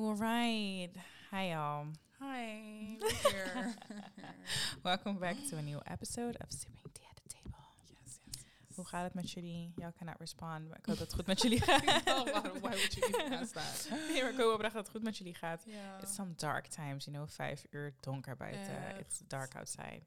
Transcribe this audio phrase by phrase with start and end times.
[0.00, 0.88] All right.
[1.30, 1.84] Hi, y'all.
[2.20, 2.96] Hi,
[3.30, 3.74] here.
[4.82, 7.58] Welcome back to a new episode of Sipping Tea at the Table.
[7.86, 8.76] yes, yes.
[8.76, 9.72] Hoe gaat het met jullie?
[9.76, 11.82] Y'all cannot respond, maar ik hoop dat het goed met jullie gaat.
[12.08, 13.88] oh, why, would you even ask that?
[14.08, 15.62] nee, maar ik hoop oprecht dat het goed met jullie gaat.
[15.66, 16.02] Yeah.
[16.02, 18.98] It's some dark times, you know, vijf uur donker buiten.
[18.98, 20.00] It's dark outside.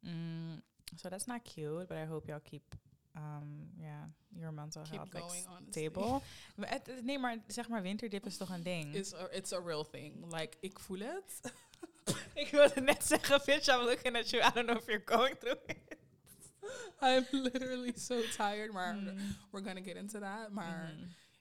[0.00, 0.62] Mm,
[0.96, 2.74] so that's not cute, but I hope y'all keep,
[3.16, 5.70] um, yeah, your mental Keep health going, honestly.
[5.70, 6.20] stable.
[6.56, 8.94] Maar het- het- nee, maar zeg maar, winterdip is toch een ding?
[8.94, 10.32] It's a, it's a real thing.
[10.32, 11.40] Like, ik voel het.
[12.42, 14.42] ik wilde net zeggen, bitch, I'm looking at you.
[14.42, 15.96] I don't know if you're going through it.
[17.00, 19.18] I'm literally so tired, maar Mm.
[19.50, 20.50] we're gonna get into that.
[20.52, 20.94] Maar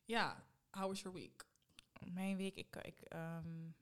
[0.05, 1.45] ja, how was your week?
[2.13, 3.73] Mijn week, ik, ik, ehm, ik,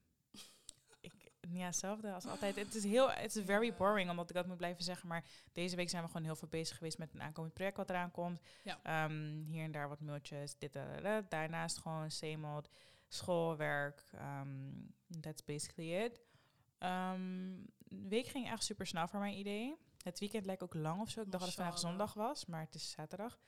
[1.52, 2.55] ja, hetzelfde als altijd.
[2.55, 5.07] Het is heel, het is very boring, omdat ik dat moet blijven zeggen.
[5.07, 7.90] Maar deze week zijn we gewoon heel veel bezig geweest met een aankomend project wat
[7.90, 8.41] eraan komt.
[8.63, 8.80] Ja.
[8.84, 11.30] Ehm, hier en daar wat mailtjes, dit, dat, dat, dat.
[11.30, 12.63] Daarnaast gewoon same
[13.07, 14.04] schoolwerk.
[14.12, 16.21] ehm, that's basically it.
[16.77, 19.76] Ehm, de week ging echt super snel voor mijn idee.
[20.04, 21.21] Het weekend lijkt ook lang of zo.
[21.21, 23.40] Ik dacht dat het vandaag zondag was, maar het is zaterdag.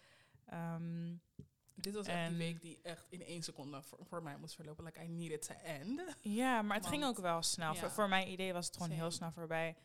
[1.76, 4.56] Dit was echt En- die week die echt in één seconde voor, voor mij moest
[4.56, 4.84] verlopen.
[4.84, 6.02] Like, I needed to end.
[6.22, 7.74] Ja, maar het ging ook wel snel.
[7.74, 7.80] ja.
[7.80, 9.76] Voor, voor mijn idee was het gewoon heel snel voorbij.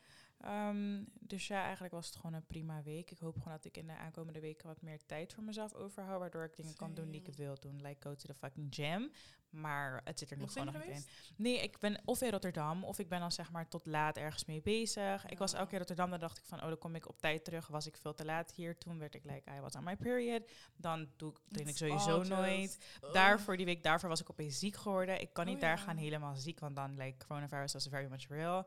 [0.46, 3.10] Ehm, dus ja, eigenlijk was het gewoon een prima week.
[3.10, 6.18] Ik hoop gewoon dat ik in de aankomende weken wat meer tijd voor mezelf overhoud.
[6.20, 7.82] Waardoor ik dingen kan doen die ik wil doen.
[7.82, 9.10] Like go to the fucking gym.
[9.50, 11.04] Maar het zit er Nog gewoon nog niet in.
[11.36, 14.44] Nee, ik ben of in Rotterdam of ik ben dan zeg maar tot laat ergens
[14.44, 15.26] mee bezig.
[15.26, 15.56] Ik was Ja.
[15.58, 17.66] elke keer in Rotterdam, dan dacht ik van, oh, dan kom ik op tijd terug.
[17.66, 18.78] Was ik veel te laat hier.
[18.78, 20.50] Toen werd ik like, I was on my period.
[20.76, 22.98] Dan doe ik, train ik sowieso nooit.
[23.12, 25.20] Daarvoor die week daarvoor was ik opeens ziek geworden.
[25.20, 25.82] Ik kan Oh niet daar ja.
[25.82, 28.66] gaan helemaal ziek, want dan like coronavirus was very much real.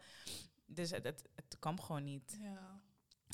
[0.71, 2.37] Dus het, het, het kwam gewoon niet.
[2.41, 2.81] Ja.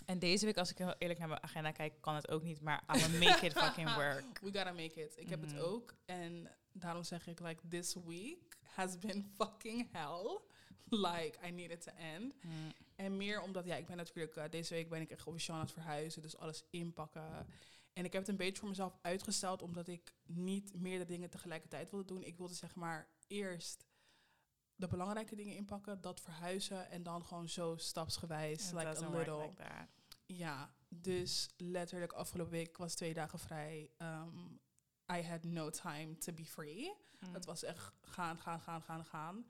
[0.06, 2.62] En deze week, als ik heel eerlijk naar mijn agenda kijk, kan het ook niet.
[2.62, 4.40] Maar gonna make it fucking work.
[4.40, 5.14] We gotta make it.
[5.18, 5.54] Ik heb Mhm.
[5.56, 5.94] het ook.
[6.06, 10.40] En daarom zeg ik, like, this week has been fucking hell.
[10.90, 12.44] Like, I need it to end.
[12.44, 15.56] Mm, En meer omdat, ja, ik ben natuurlijk, eh, deze week ben ik echt officieel
[15.56, 16.22] aan het verhuizen.
[16.22, 17.48] Dus alles inpakken.
[17.94, 21.90] En ik heb het een beetje voor mezelf uitgesteld, omdat ik niet meerdere dingen tegelijkertijd
[21.90, 22.24] wilde doen.
[22.24, 23.86] Ik wilde zeg maar eerst
[24.76, 26.90] de belangrijke dingen inpakken, dat verhuizen.
[26.90, 29.42] En dan gewoon zo stapsgewijs, like a little.
[29.42, 29.88] like.
[30.26, 33.92] Ja, dus letterlijk afgelopen week was twee dagen vrij.
[33.98, 34.60] Um,
[35.12, 36.94] I had no time to be free.
[37.20, 37.34] Mm.
[37.34, 39.46] Het was echt gaan, gaan, gaan, gaan, gaan.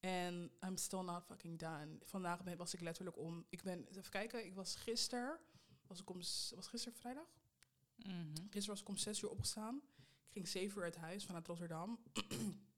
[0.00, 1.98] En I'm still not fucking done.
[2.02, 3.46] Vandaag ben, was ik letterlijk om...
[3.48, 5.38] Ik ben, even kijken, ik was gisteren...
[5.86, 6.16] Was ik om,
[6.54, 7.26] was gisteren vrijdag?
[7.96, 8.34] Mhm.
[8.34, 9.82] Gisteren was ik om zes uur opgestaan.
[10.26, 11.98] Ik ging zeven uur uit huis vanuit Rotterdam.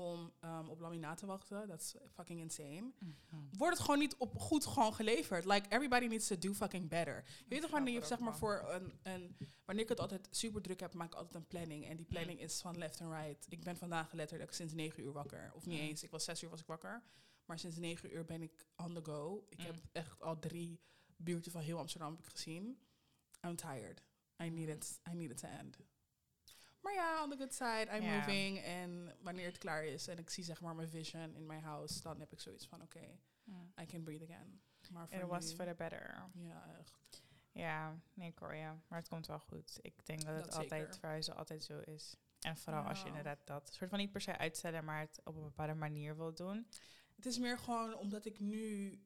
[0.00, 1.68] om um, op laminaat te wachten.
[1.68, 2.92] Dat is fucking insane.
[2.98, 3.12] Mhm.
[3.56, 5.44] Wordt het gewoon niet op goed gewoon geleverd.
[5.44, 7.24] Like, everybody needs to do fucking better.
[7.38, 9.36] Je weet toch wanneer je, zeg maar, voor een, een...
[9.64, 11.86] Wanneer ik het altijd super druk heb, maak ik altijd een planning.
[11.86, 13.46] En die planning is van left en right.
[13.48, 15.52] Ik ben vandaag letterlijk sinds negen uur wakker.
[15.54, 15.86] Of niet Mm.
[15.86, 17.02] eens, ik was zes uur was ik wakker.
[17.44, 19.46] Maar sinds negen uur ben ik on the go.
[19.48, 19.64] Ik Mm.
[19.64, 20.80] heb echt al drie
[21.16, 22.78] buurten van heel Amsterdam heb ik gezien.
[23.46, 24.02] I'm tired.
[24.42, 25.76] I need it, I need it to end.
[26.80, 28.16] Maar ja, on the good side, I'm Ja.
[28.16, 28.58] moving.
[28.58, 32.02] En wanneer het klaar is en ik zie zeg maar mijn vision in mijn house,
[32.02, 33.72] dan heb ik zoiets van, oké, Mm.
[33.80, 34.60] I can breathe again.
[34.90, 36.30] Maar It was for the better.
[36.34, 37.22] Ja, echt.
[37.52, 38.72] Ja, nee, hoor je.
[38.88, 39.78] Maar het komt wel goed.
[39.80, 40.98] Ik denk dat het altijd zeker.
[40.98, 42.16] verhuizen altijd zo is.
[42.40, 43.08] En vooral als je Ja.
[43.10, 46.34] inderdaad dat soort van niet per se uitstellen, maar het op een bepaalde manier wil
[46.34, 46.68] doen.
[47.16, 48.98] Het is meer gewoon omdat ik nu...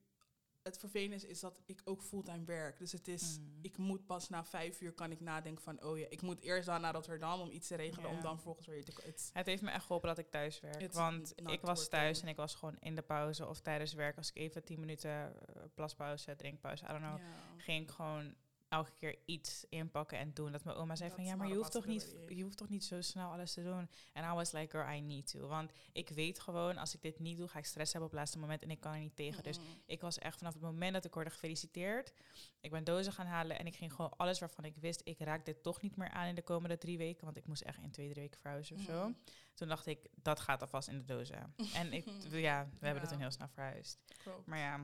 [0.65, 2.77] Het vervelende is, is dat ik ook fulltime werk.
[2.77, 3.39] Dus het is...
[3.39, 3.59] Mm.
[3.61, 5.83] Ik moet pas na vijf uur kan ik nadenken van...
[5.83, 8.09] Oh ja, ik moet eerst dan naar Rotterdam om iets te regelen...
[8.09, 8.15] Ja.
[8.15, 8.93] om dan vervolgens weer te...
[9.03, 10.81] Het, Het heeft me echt geholpen dat ik thuis werk.
[10.81, 14.17] It's want ik was thuis en ik was gewoon in de pauze of tijdens werk.
[14.17, 17.19] Als ik even tien minuten eh, plaspauze, drinkpauze, I don't know.
[17.57, 18.35] Ging ik gewoon
[18.69, 20.51] elke keer iets inpakken en doen.
[20.51, 22.83] Dat mijn oma zei van ja, maar je hoeft, toch niet, je hoeft toch niet
[22.83, 23.89] zo snel alles te doen.
[24.13, 25.47] En I was like, girl, I need to.
[25.47, 28.19] Want ik weet gewoon, als ik dit niet doe, ga ik stress hebben op het
[28.19, 29.43] laatste moment en ik kan er niet tegen.
[29.43, 32.13] Dus ik was echt vanaf het moment dat ik hoorde gefeliciteerd.
[32.59, 35.45] Ik ben dozen gaan halen en ik ging gewoon alles waarvan ik wist, ik raak
[35.45, 37.25] dit toch niet meer aan in de komende drie weken.
[37.25, 39.13] Want ik moest echt in twee, drie weken verhuizen of zo.
[39.53, 41.53] Toen dacht ik, dat gaat alvast in de dozen.
[41.73, 43.99] en ik, ja, we hebben het toen heel snel verhuisd.
[44.23, 44.45] Klopt.
[44.45, 44.79] Maar ja,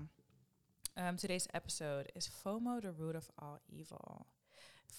[0.95, 4.25] um, today's episode is FOMO the root of all evil.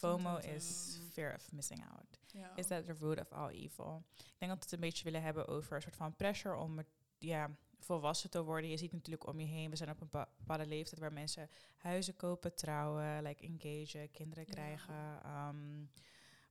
[0.00, 2.18] FOMO Sometimes, is um, fear of missing out.
[2.56, 4.02] Is that the root of all evil?
[4.16, 6.80] Ik denk dat we het een beetje willen hebben over een soort van pressure om
[7.18, 8.70] ja, volwassen te worden.
[8.70, 11.48] Je ziet natuurlijk om je heen, we zijn op een bepa- bepaalde leeftijd waar mensen
[11.76, 15.20] huizen kopen, trouwen, like engagen, kinderen krijgen.
[15.26, 15.90] um,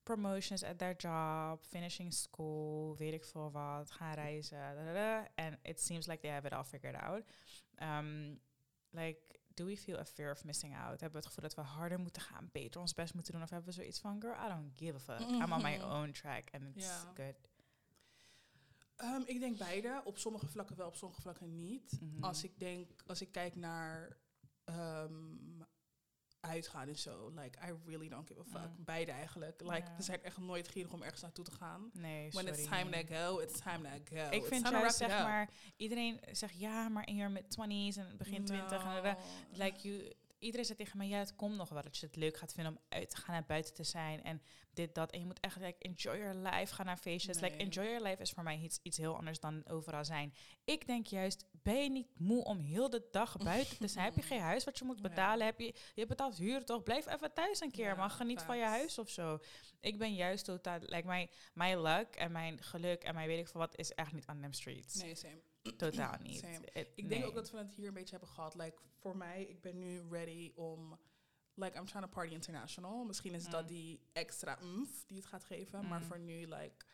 [0.03, 4.59] promotions at their job, finishing school, weet ik veel wat, gaan reizen.
[5.35, 7.23] And it seems like they have it all figured out.
[7.81, 8.39] Um,
[8.91, 9.19] like,
[9.53, 10.89] do we feel a fear of missing out?
[10.99, 13.41] Hebben we het gevoel dat we harder moeten gaan, beter ons best moeten doen?
[13.41, 15.27] Of hebben we zoiets van, girl, I don't give a fuck.
[15.29, 15.91] I'm on my Mhm.
[15.91, 17.35] own track and it's good.
[18.95, 20.01] Ehm, ik denk beide.
[20.05, 21.97] Op sommige vlakken wel, op sommige vlakken niet.
[22.01, 22.23] Mhm.
[22.23, 24.17] Als ik denk, als ik kijk naar
[24.63, 25.50] ehm,
[26.41, 28.69] uitgaan en zo, like I really don't give a fuck.
[28.77, 28.83] Mm.
[28.85, 29.61] Beide eigenlijk.
[29.61, 29.95] Like Ja.
[29.97, 31.89] we zijn echt nooit gierig om ergens naartoe te gaan.
[31.93, 34.21] Nee, When it's time to go, it's time to go.
[34.29, 38.45] Ik It's vind juist, zeg maar, iedereen zegt ja, maar in je mid-20s en begin
[38.45, 39.15] 20 en No.
[39.51, 40.11] like you,
[40.41, 42.73] iedereen zegt tegen mij, ja, het komt nog wel dat je het leuk gaat vinden
[42.73, 44.41] om uit te gaan en buiten te zijn en
[44.73, 45.11] dit, dat.
[45.11, 47.39] En je moet echt like, enjoy your life, ga naar feestjes.
[47.39, 50.33] Like, enjoy your life is voor mij iets, iets heel anders dan overal zijn.
[50.63, 54.05] Ik denk juist, ben je niet moe om heel de dag buiten te zijn?
[54.05, 55.01] heb je geen huis wat je moet Ja.
[55.09, 55.45] betalen?
[55.45, 56.83] Heb je, je betaalt huur toch?
[56.83, 58.11] Blijf even thuis een keer, Ja, man.
[58.11, 59.39] Geniet van je huis of zo.
[59.79, 63.47] Ik ben juist totaal, like, mijn, mijn luck en mijn geluk en mijn weet ik
[63.47, 65.01] veel wat is echt niet on them streets.
[65.01, 65.41] Nee, same.
[65.77, 66.37] Totaal niet.
[66.39, 66.59] Same.
[66.71, 67.25] Het- Ik denk nee.
[67.29, 68.55] ook dat we het hier een beetje hebben gehad.
[68.55, 70.99] Like, voor mij, ik ben nu ready om...
[71.53, 73.03] Like, I'm trying to party international.
[73.03, 73.67] Misschien is dat Mm.
[73.67, 75.87] die extra umf die het gaat geven.
[75.87, 76.05] Maar Mm.
[76.05, 76.85] voor nu, like,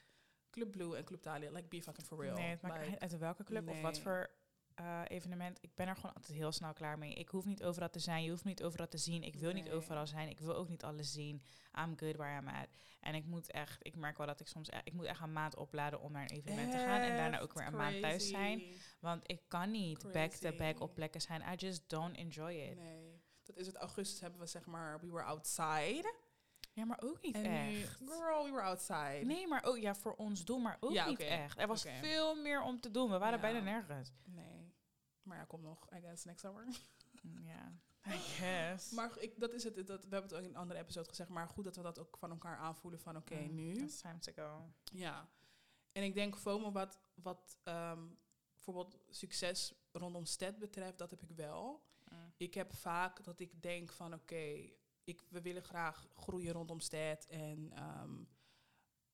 [0.49, 2.35] Club Blue en Club Thalia, like, be fucking for real.
[2.35, 4.29] Nee, het maakt Like, uit welke club of wat voor
[4.77, 5.57] eh, evenement.
[5.62, 7.13] Ik ben er gewoon altijd heel snel klaar mee.
[7.13, 8.24] Ik hoef niet overal te zijn.
[8.24, 9.24] Je hoeft niet overal te zien.
[9.24, 10.29] Ik wil niet overal zijn.
[10.29, 11.41] Ik wil ook niet alles zien.
[11.79, 12.68] I'm good where I'm at.
[13.00, 15.33] En ik moet echt, ik merk wel dat ik soms, e- ik moet echt een
[15.33, 17.01] maand opladen om naar een evenement te gaan.
[17.01, 18.63] En daarna ook weer een maand thuis zijn.
[19.00, 21.41] Want ik kan niet back-to-back op plekken zijn.
[21.53, 22.75] I just don't enjoy it.
[22.77, 23.21] Nee.
[23.44, 23.75] Dat is het.
[23.75, 26.15] Augustus hebben we, zeg maar, we were outside.
[26.73, 27.97] Ja, maar ook niet En echt.
[28.06, 29.21] girl, we were outside.
[29.23, 31.59] Nee, maar ook ja, voor ons doen, maar ook Ja, niet echt.
[31.59, 33.09] Er was veel meer om te doen.
[33.12, 33.41] We waren Ja.
[33.41, 34.12] bijna nergens.
[34.25, 34.46] Nee.
[35.27, 36.65] Maar ja, kom nog, I guess, next summer.
[37.44, 37.74] Ja,
[38.15, 38.91] I guess.
[38.91, 39.75] Maar ik, dat is het.
[39.75, 41.29] Dat, we hebben het ook in een andere episode gezegd.
[41.29, 43.74] Maar goed dat we dat ook van elkaar aanvoelen van oké, Mm, nu.
[43.83, 44.71] It's time to go.
[44.83, 45.29] Ja.
[45.91, 48.07] En ik denk FOMO wat, wat ehm,
[48.53, 51.83] bijvoorbeeld succes rondom stad betreft, dat heb ik wel.
[52.12, 52.33] Mm.
[52.38, 54.69] Ik heb vaak dat ik denk van oké,
[55.03, 57.25] ik we willen graag groeien rondom stad.
[57.25, 58.23] En ehm,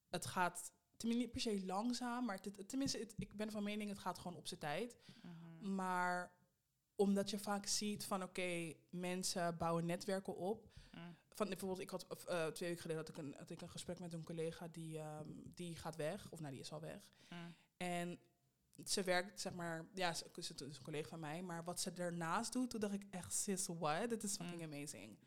[0.09, 3.89] het gaat tenminste niet per se langzaam, maar het, tenminste, het- ik ben van mening,
[3.89, 4.97] het gaat gewoon op zijn tijd.
[5.21, 5.52] Mhm.
[5.63, 6.31] Maar
[6.95, 10.67] omdat je vaak ziet van oké, mensen bouwen netwerken op.
[10.91, 11.15] Mm.
[11.33, 13.99] Van bijvoorbeeld, ik had eh, twee weken geleden had ik, een, had ik een gesprek
[13.99, 17.11] met een collega die, ehm, die gaat weg, of nou die is al weg.
[17.29, 17.55] Mm.
[17.77, 18.19] En
[18.85, 22.53] ze werkt, zeg maar, ja, ze is een collega van mij, maar wat ze daarnaast
[22.53, 24.09] doet, toen dacht ik echt, sis, what?
[24.09, 24.73] Dit is fucking Mm.
[24.73, 25.17] amazing.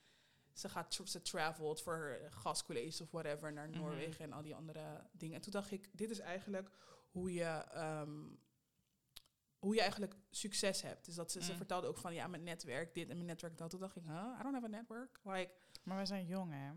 [0.52, 3.78] Ze gaat, tra- ze travelt voor gastcolleges of whatever naar Mhm.
[3.78, 5.34] Noorwegen en al die andere dingen.
[5.34, 6.70] En toen dacht ik, dit is eigenlijk
[7.10, 8.24] hoe je, ehm,
[9.58, 11.04] hoe je eigenlijk succes hebt.
[11.04, 11.56] Dus dat ze, ze Mm.
[11.56, 13.70] vertelde ook van, ja, mijn netwerk, dit en mijn netwerk dat.
[13.70, 15.20] Toen dacht ik, huh, I don't have a network.
[15.24, 16.72] Like, Maar we zijn jong, hè?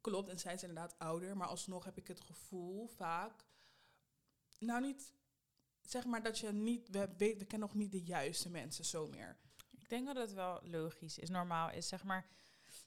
[0.00, 3.44] Klopt, en zij is inderdaad ouder, maar alsnog heb ik het gevoel vaak.
[4.58, 5.12] Nou, niet
[5.82, 6.88] zeg maar dat je niet.
[6.88, 9.36] We, weet, we kennen nog niet de juiste mensen zo meer.
[9.70, 11.28] Ik denk dat het wel logisch is.
[11.28, 12.26] Normaal is, zeg maar...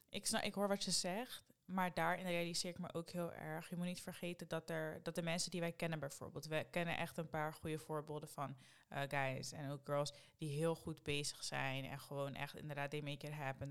[0.09, 3.69] Ik, snap, ik hoor wat je zegt, maar daarin realiseer ik me ook heel erg.
[3.69, 6.45] Je moet niet vergeten dat, er, dat de mensen die wij kennen bijvoorbeeld...
[6.45, 8.57] We kennen echt een paar goede voorbeelden van
[8.89, 10.13] eh, guys en ook girls...
[10.37, 13.67] die heel goed bezig zijn en gewoon echt inderdaad they make it happen.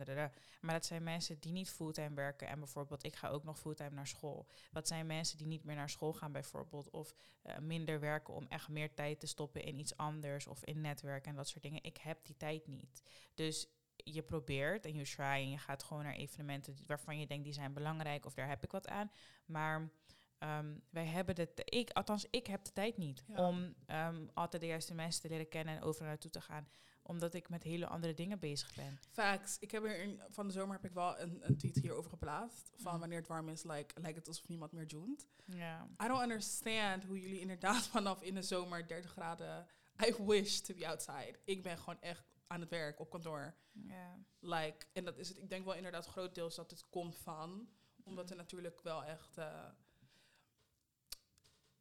[0.60, 2.48] Maar dat zijn mensen die niet fulltime werken.
[2.48, 4.46] En bijvoorbeeld, ik ga ook nog fulltime naar school.
[4.70, 6.90] Dat zijn mensen die niet meer naar school gaan bijvoorbeeld...
[6.90, 10.46] of eh, minder werken om echt meer tijd te stoppen in iets anders...
[10.46, 11.82] of in netwerk en dat soort dingen.
[11.82, 13.02] Ik heb die tijd niet.
[13.34, 13.68] Dus
[14.12, 17.52] je probeert en je try en je gaat gewoon naar evenementen waarvan je denkt die
[17.52, 19.10] zijn belangrijk of daar heb ik wat aan.
[19.46, 19.90] Maar
[20.38, 23.48] ehm, wij hebben de, t- ik, althans ik heb de tijd niet Ja.
[23.48, 26.68] om ehm, altijd de juiste mensen te leren kennen en overal naartoe te gaan.
[27.02, 28.98] Omdat ik met hele andere dingen bezig ben.
[29.10, 29.56] Facts.
[29.58, 32.70] Ik heb er in, van de zomer heb ik wel een, een tweet hierover geplaatst.
[32.76, 35.26] Van wanneer het warm is, like, lijkt het alsof niemand meer joint.
[35.44, 35.88] Ja.
[36.04, 39.66] I don't understand hoe jullie inderdaad vanaf in de zomer 30 graden.
[40.06, 41.38] I wish to be outside.
[41.44, 43.54] Ik ben gewoon echt aan het werk op kantoor.
[43.72, 44.18] ja.
[44.38, 45.38] Like, en dat is het.
[45.38, 47.68] Ik denk wel inderdaad grotendeels dat het komt van.
[48.04, 49.36] Omdat er natuurlijk wel echt.
[49.38, 49.68] eh,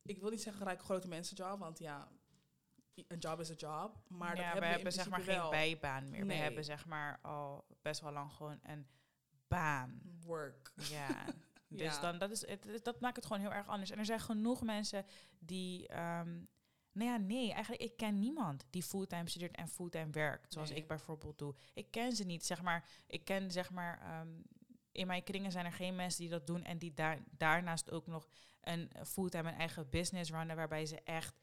[0.02, 2.08] ik wil niet zeggen gelijk grote mensenjob, want ja,
[3.08, 3.98] een job is een job.
[4.08, 6.26] Maar ja, dat we hebben zeg maar geen bijbaan meer.
[6.26, 8.88] We hebben zeg maar al best wel lang gewoon een
[9.48, 10.02] baan.
[10.26, 10.72] Work.
[10.76, 11.26] Ja.
[11.68, 12.02] Dus Ja.
[12.02, 13.90] dan, dat, is, het, het- dat maakt het gewoon heel erg anders.
[13.90, 15.06] En er zijn genoeg mensen
[15.40, 15.88] die...
[15.88, 16.44] ehm
[16.96, 20.54] nou ja, nee, eigenlijk ik ken niemand die fulltime studeert en fulltime werkt.
[20.54, 20.78] Zoals Nee.
[20.80, 21.56] ik bijvoorbeeld doe.
[21.74, 22.88] Ik ken ze niet, zeg maar.
[23.08, 24.00] Ik ken, zeg maar...
[24.02, 24.30] ehm,
[24.92, 26.64] in mijn kringen zijn er geen mensen die dat doen...
[26.64, 28.28] en die daar, daarnaast ook nog
[28.62, 30.56] een fulltime een eigen business runnen...
[30.56, 31.36] waarbij ze echt,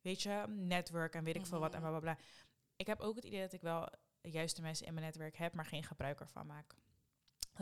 [0.00, 1.90] weet je, netwerk en weet ik veel wat en Mhm.
[1.90, 2.24] bla bla bla.
[2.76, 3.88] Ik heb ook het idee dat ik wel
[4.20, 5.54] de juiste mensen in mijn netwerk heb...
[5.54, 6.74] maar geen gebruik ervan maak.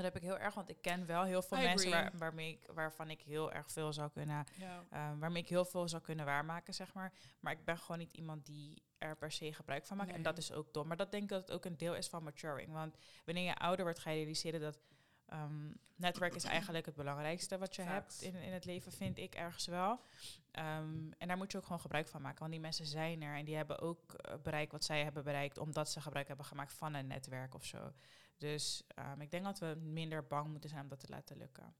[0.02, 2.50] Dat heb ik heel erg, want ik ken wel heel veel I mensen waar, waarmee
[2.52, 4.84] ik, waarvan ik heel erg veel zou kunnen, Ja.
[4.90, 7.12] eh, waarmee ik heel veel zou kunnen waarmaken, zeg maar.
[7.40, 10.12] Maar ik ben gewoon niet iemand die er per se gebruik van maakt.
[10.12, 10.86] En dat is ook dom.
[10.86, 12.72] Maar dat denk ik dat het ook een deel is van maturing.
[12.72, 14.78] Want wanneer je ouder wordt, ga je realiseren dat
[15.28, 18.20] Ehm, netwerk is eigenlijk het belangrijkste wat je Facts.
[18.20, 20.00] hebt in, in het leven, vind ik ergens wel.
[20.50, 22.38] Ehm, en daar moet je ook gewoon gebruik van maken.
[22.38, 25.58] Want die mensen zijn er en die hebben ook eh, bereikt wat zij hebben bereikt,
[25.58, 27.92] omdat ze gebruik hebben gemaakt van een netwerk of zo.
[28.38, 31.76] Dus ehm, ik denk dat we minder bang moeten zijn om dat te laten lukken.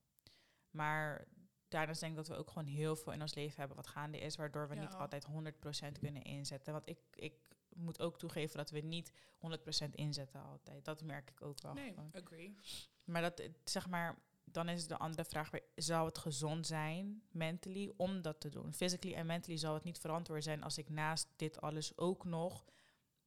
[0.69, 1.27] Maar
[1.67, 4.19] daarnaast denk ik dat we ook gewoon heel veel in ons leven hebben wat gaande
[4.19, 4.81] is, waardoor we Ja.
[4.81, 6.73] niet altijd 100% kunnen inzetten.
[6.73, 7.33] Want ik, ik
[7.75, 10.85] moet ook toegeven dat we niet 100% inzetten altijd.
[10.85, 11.73] Dat merk ik ook wel.
[11.73, 12.11] Nee, gewoon.
[12.13, 12.55] agree.
[13.03, 17.93] Maar dat, zeg maar, dan is de andere vraag weer, zou het gezond zijn, mentally,
[17.97, 18.73] om dat te doen?
[18.73, 22.65] Physically en mentally zou het niet verantwoord zijn als ik naast dit alles ook nog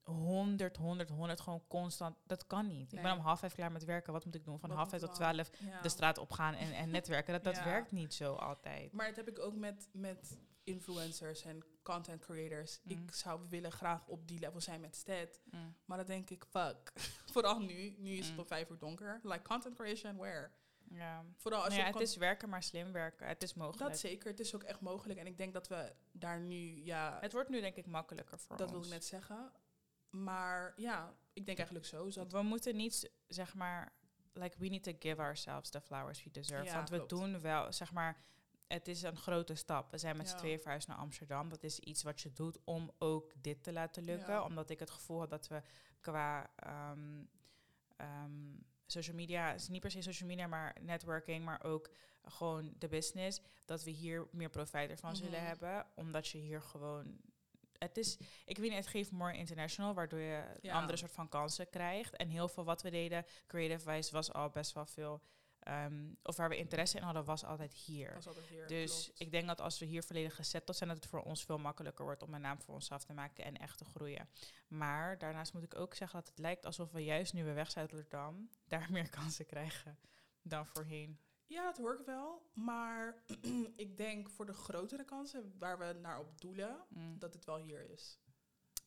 [0.05, 2.87] 100, 100, 100 gewoon constant, dat kan niet.
[2.93, 3.03] Ik Nee.
[3.03, 4.59] ben om half vijf klaar met werken, wat moet ik doen?
[4.59, 5.81] Van Wat half vijf tot twaalf Ja.
[5.81, 7.33] de straat opgaan en, en netwerken.
[7.33, 7.65] Dat, dat Ja.
[7.65, 8.93] werkt niet zo altijd.
[8.93, 12.81] Maar dat heb ik ook met, met influencers en content creators.
[12.83, 12.91] Mm.
[12.93, 15.41] Ik zou willen graag op die level zijn met Stead.
[15.51, 15.75] Mm.
[15.85, 16.93] Maar dan denk ik, fuck.
[17.33, 17.95] Vooral nu.
[17.99, 18.41] Nu is het Mm.
[18.41, 19.21] om vijf uur donker.
[19.23, 20.51] Like content creation, where?
[20.91, 21.25] Ja.
[21.37, 23.27] Vooral als Nou ja, je het is werken, maar slim werken.
[23.27, 23.91] Het is mogelijk.
[23.91, 24.31] Dat zeker.
[24.31, 25.19] Het is ook echt mogelijk.
[25.19, 28.57] En ik denk dat we daar nu, ja, Het wordt nu denk ik makkelijker voor
[28.57, 28.77] dat ons.
[28.77, 29.53] wil ik net zeggen.
[30.13, 32.05] Maar ja, ik denk eigenlijk zo.
[32.07, 33.93] is dat We moeten niet, zeg maar,
[34.33, 36.65] like we need to give ourselves the flowers we deserve.
[36.65, 37.11] Ja, Want we klopt.
[37.11, 38.17] doen wel, zeg maar,
[38.67, 39.91] het is een grote stap.
[39.91, 40.41] We zijn met z'n Ja.
[40.41, 41.49] tweeën verhuisd naar Amsterdam.
[41.49, 44.33] Dat is iets wat je doet om ook dit te laten lukken.
[44.35, 44.43] Ja.
[44.45, 45.63] Omdat ik het gevoel had dat we
[46.01, 47.25] qua ehm,
[47.97, 48.55] ehm,
[48.87, 51.91] social media, is niet per se social media, maar networking, maar ook
[52.25, 55.47] gewoon de business, dat we hier meer profijt ervan zullen Mhm.
[55.47, 55.87] hebben.
[55.95, 57.21] Omdat je hier gewoon
[57.83, 60.75] het is, ik weet niet, het geeft more international, waardoor je een Ja.
[60.75, 62.17] andere soort van kansen krijgt.
[62.17, 65.23] En heel veel wat we deden, creative wise, was al best wel veel,
[65.59, 68.15] ehm, of waar we interesse in hadden, was altijd hier.
[68.15, 68.67] was altijd hier.
[68.67, 69.21] Dus klopt.
[69.21, 72.05] ik denk dat als we hier volledig gezetteld zijn, dat het voor ons veel makkelijker
[72.05, 74.29] wordt om een naam voor onszelf te maken en echt te groeien.
[74.69, 77.71] Maar daarnaast moet ik ook zeggen dat het lijkt alsof we juist nu we weg
[77.71, 79.99] zijn uit Rotterdam, daar meer kansen krijgen
[80.43, 81.19] dan voorheen.
[81.53, 82.51] Ja, het werkt wel.
[82.55, 83.23] Maar
[83.85, 87.19] ik denk voor de grotere kansen waar we naar op doelen, Mm.
[87.19, 88.21] dat het wel hier is.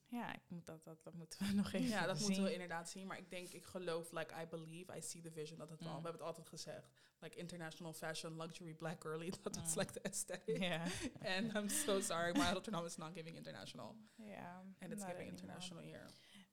[0.08, 2.26] Ja, ik moet dat, dat, dat moeten we nog even Ja, dat zien.
[2.26, 3.08] moeten we inderdaad zien.
[3.08, 5.90] Maar ik denk, ik geloof, like I believe, I see the vision, dat het wel.
[5.90, 5.98] Mm.
[5.98, 6.90] We hebben het altijd gezegd.
[7.20, 9.80] Like international fashion, luxury, black girly, dat is Mm.
[9.80, 10.58] like the aesthetic.
[10.58, 10.84] Ja.
[11.36, 13.96] And I'm so sorry, maar Rotterdam is not giving international.
[14.16, 14.64] ja.
[14.80, 16.06] En it's giving international hier.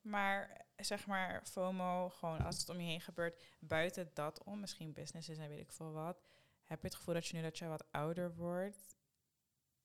[0.02, 4.93] Maar zeg maar, FOMO, gewoon als het om je heen gebeurt, buiten dat om, misschien
[4.93, 6.23] businesses en weet ik veel wat,
[6.64, 8.97] heb je het gevoel dat je nu dat je wat ouder wordt.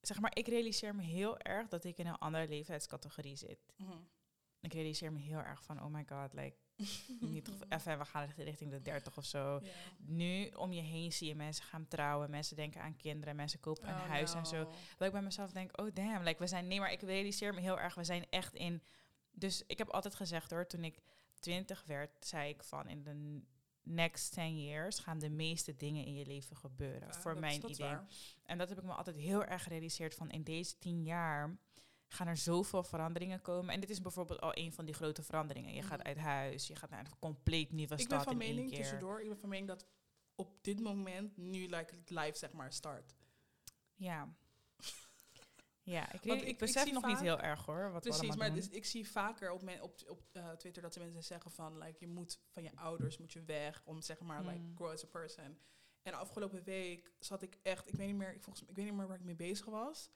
[0.02, 3.60] Zeg maar, ik realiseer me heel erg dat ik in een andere leeftijdscategorie zit.
[3.76, 3.98] Mhm.
[4.62, 6.56] Ik realiseer me heel erg van, oh my god, like,
[7.20, 9.62] niet even, we gaan richting de 30 of zo.
[9.98, 13.90] Nu om je heen zie je mensen gaan trouwen, mensen denken aan kinderen, mensen kopen
[13.90, 14.64] een Oh, huis en zo.
[14.98, 17.62] Dat ik bij mezelf denk, oh damn, like we zijn, nee, maar ik realiseer me
[17.62, 18.84] heel erg, we zijn echt in.
[19.40, 21.00] Dus ik heb altijd gezegd hoor, toen ik
[21.40, 23.42] twintig werd, zei ik van in de
[23.82, 27.88] next 10 years gaan de meeste dingen in je leven gebeuren, Ja, voor mijn idee.
[27.88, 28.08] waar.
[28.44, 31.58] En dat heb ik me altijd heel erg gerealiseerd van in deze tien jaar
[32.08, 33.74] gaan er zoveel veranderingen komen.
[33.74, 35.74] En dit is bijvoorbeeld al een van die grote veranderingen.
[35.74, 36.08] Je gaat Mhm.
[36.08, 38.76] uit huis, je gaat naar een compleet nieuwe Ik ben stad van in één mening,
[38.76, 39.86] tussendoor, ik ben van mening dat
[40.36, 43.14] op dit moment nu like het live zeg maar start.
[43.96, 44.36] Ja.
[45.90, 47.92] Ja, ik, Want weet- ik- besef nog niet heel erg hoor.
[47.92, 51.00] Wat Precies, maar dus, ik zie vaker op, men, op, op eh, Twitter dat de
[51.00, 54.42] mensen zeggen van like je moet van je ouders moet je weg om zeg maar
[54.44, 54.76] like Mm.
[54.76, 55.58] grow as a person.
[56.02, 58.94] En afgelopen week zat ik echt, ik weet niet meer, ik, volgens, ik weet niet
[58.94, 60.10] meer waar ik mee bezig was.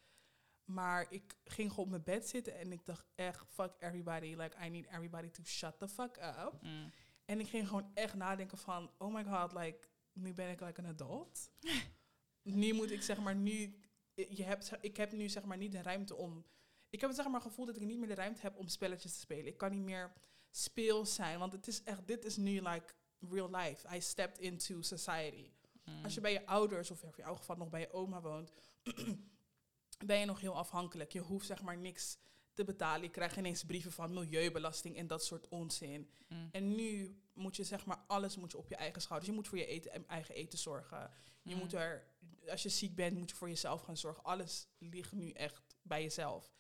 [0.66, 4.36] Maar ik ging gewoon op mijn bed zitten en ik dacht echt, fuck everybody.
[4.36, 6.58] Like, I need everybody to shut the fuck up.
[6.62, 6.92] Mm.
[7.26, 10.80] En ik ging gewoon echt nadenken van, oh my god, like, nu ben ik like
[10.82, 11.52] een adult.
[12.42, 13.80] nu moet ik zeg maar nu,
[14.14, 16.46] je hebt, ik heb nu zeg maar niet de ruimte om,
[16.90, 19.14] ik heb het zeg maar gevoel dat ik niet meer de ruimte heb om spelletjes
[19.14, 19.48] te spelen.
[19.48, 20.12] Ik kan niet meer
[20.50, 22.94] speels zijn, want het is echt, dit is nu like
[23.30, 23.96] real life.
[23.96, 25.52] I stepped into society.
[25.86, 26.04] Mm.
[26.04, 28.52] Als je bij je ouders, of in jouw geval nog bij je oma woont,
[30.06, 31.12] ben je nog heel afhankelijk.
[31.12, 32.18] Je hoeft zeg maar niks
[32.54, 33.02] te betalen.
[33.02, 36.10] Je krijgt ineens brieven van milieubelasting en dat soort onzin.
[36.28, 36.50] Mm.
[36.52, 39.30] En nu moet je zeg maar alles moet je op je eigen schouders.
[39.30, 41.12] Je moet voor je eten, eigen eten zorgen.
[41.42, 41.60] Je Mm.
[41.60, 42.08] moet er,
[42.50, 44.24] als je ziek bent, moet je voor jezelf gaan zorgen.
[44.24, 46.54] Alles ligt nu echt bij jezelf.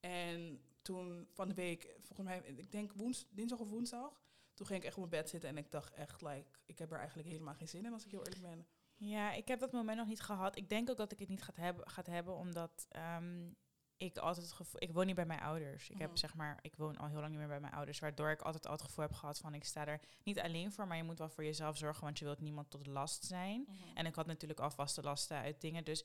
[0.00, 4.22] En toen van de week, volgens mij, ik denk woens, dinsdag of woensdag,
[4.54, 6.92] toen ging ik echt op mijn bed zitten en ik dacht echt, like, ik heb
[6.92, 8.66] er eigenlijk helemaal geen zin in als ik heel eerlijk ben.
[8.96, 10.56] Ja, ik heb dat moment nog niet gehad.
[10.56, 13.50] Ik denk ook dat ik het niet gaat hebben, gaat hebben omdat ehm,
[13.98, 14.82] ik altijd het gevoel...
[14.82, 15.90] Ik woon niet bij mijn ouders.
[15.90, 16.18] Ik heb Mhm.
[16.18, 16.58] zeg maar...
[16.62, 17.98] Ik woon al heel lang niet meer bij mijn ouders.
[17.98, 19.54] Waardoor ik altijd al het gevoel heb gehad van...
[19.54, 22.04] Ik sta er niet alleen voor, maar je moet wel voor jezelf zorgen.
[22.04, 23.68] Want je wilt niemand tot last zijn.
[23.94, 25.84] En ik had natuurlijk al vaste lasten uit dingen.
[25.84, 26.04] Dus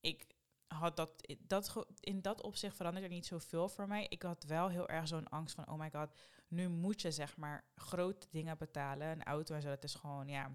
[0.00, 0.26] ik
[0.66, 4.06] had dat, dat in dat opzicht veranderde er niet zoveel voor mij.
[4.08, 6.18] Ik had wel heel erg zo'n angst van, oh my god,
[6.48, 9.08] nu moet je zeg maar grote dingen betalen.
[9.08, 10.50] Een auto en zo, dat is gewoon, ja,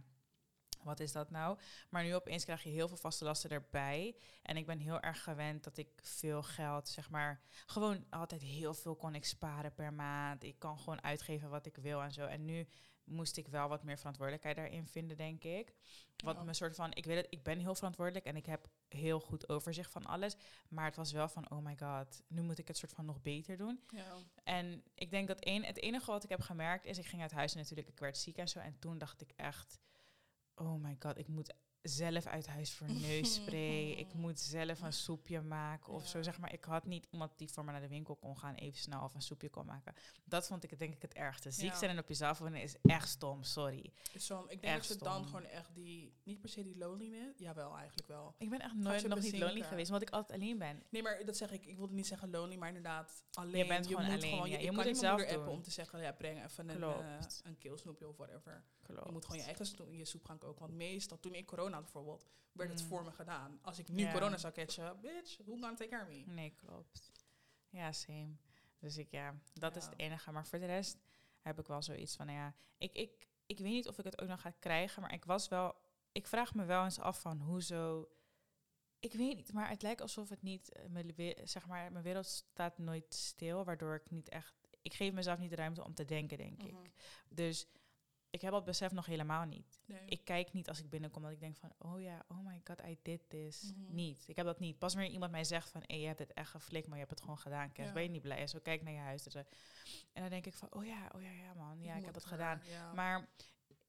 [0.84, 1.58] wat is dat nou?
[1.90, 4.16] Maar nu opeens krijg je heel veel vaste lasten erbij.
[4.42, 8.74] En ik ben heel erg gewend dat ik veel geld, zeg maar, gewoon altijd heel
[8.74, 10.44] veel kon ik sparen per maand.
[10.44, 12.26] Ik kan gewoon uitgeven wat ik wil en zo.
[12.26, 12.68] En nu
[13.04, 15.74] moest ik wel wat meer verantwoordelijkheid daarin vinden, denk ik.
[16.24, 16.44] Wat Ja.
[16.44, 19.50] me soort van, ik weet het, ik ben heel verantwoordelijk en ik heb heel goed
[19.50, 20.36] overzicht van alles.
[20.70, 23.22] Maar het was wel van, oh my god, nu moet ik het soort van nog
[23.22, 23.84] beter doen.
[23.88, 24.16] Ja.
[24.44, 27.32] En ik denk dat een, het enige wat ik heb gemerkt is, ik ging uit
[27.32, 28.60] huis en natuurlijk, ik werd ziek en zo.
[28.60, 29.80] En toen dacht ik echt,
[30.58, 31.54] oh my god, ik moet
[31.88, 33.90] zelf uit huis voor neusspray.
[34.04, 36.22] ik moet zelf een soepje maken of zo.
[36.22, 38.80] Zeg maar, ik had niet iemand die voor me naar de winkel kon gaan, even
[38.80, 39.94] snel of een soepje kon maken.
[40.24, 41.52] Dat vond ik denk ik het ergste.
[41.52, 41.78] Ziek Ja.
[41.78, 43.92] zijn en op jezelf wonen is echt stom, sorry.
[44.16, 45.26] Zo'n- ik denk Echt dat ze dan stom.
[45.26, 48.36] gewoon echt die, niet per se die loneliness, jawel eigenlijk wel.
[48.38, 50.84] Ik ben echt nooit je nog niet lonely geweest, want ik altijd alleen ben.
[50.90, 53.68] Nee, maar dat zeg ik, ik wilde niet zeggen lonely, maar inderdaad alleen.
[53.68, 54.54] bent gewoon moet alleen, gewoon, ja.
[54.54, 56.84] je, Je je moet het niet zelf appen om te zeggen, ja, breng even een,
[56.84, 58.64] eh, een keelsnoepje of whatever.
[58.82, 59.06] Klopt.
[59.06, 60.60] Je moet gewoon je eigen je soep gaan koken.
[60.62, 62.88] Want meestal, toen ik corona bijvoorbeeld, werd het Mm.
[62.88, 63.60] voor me gedaan.
[63.62, 64.12] Als ik nu Ja.
[64.12, 66.24] corona zou catchen, bitch, who gonna take care of me?
[66.26, 67.12] Nee, klopt.
[67.70, 68.36] Ja, same.
[68.80, 70.32] Dus ik, ja, dat is het enige.
[70.32, 70.98] Maar voor de rest
[71.42, 74.22] heb ik wel zoiets van, nou ja, ik, ik, ik weet niet of ik het
[74.22, 75.76] ook nog ga krijgen, maar ik was wel,
[76.12, 78.08] ik vraag me wel eens af van hoezo,
[79.00, 82.26] ik weet niet, maar het lijkt alsof het niet, eh, mijn, zeg maar, mijn wereld
[82.26, 86.06] staat nooit stil, waardoor ik niet echt, ik geef mezelf niet de ruimte om te
[86.06, 86.72] denken, denk ik.
[86.74, 86.88] Mhm.
[87.30, 87.68] Dus
[88.30, 89.80] ik heb dat besef nog helemaal niet.
[89.86, 90.06] Nee.
[90.06, 92.82] Ik kijk niet als ik binnenkom dat ik denk van, oh ja, oh my god,
[92.86, 93.74] I did this.
[93.76, 93.96] Mhm.
[93.96, 94.24] Niet.
[94.28, 94.78] Ik heb dat niet.
[94.78, 97.12] Pas wanneer iemand mij zegt van, hey, je hebt het echt geflikt, maar je hebt
[97.16, 97.70] het gewoon gedaan.
[97.74, 97.92] Ja.
[97.92, 98.48] ben je niet blij?
[98.48, 99.24] Zo kijk naar je huis.
[99.24, 99.46] Dus, en
[100.14, 102.62] dan denk ik van, oh ja, oh ja, ja man, ja, ik heb het gedaan.
[102.64, 102.94] ja.
[102.94, 103.30] Maar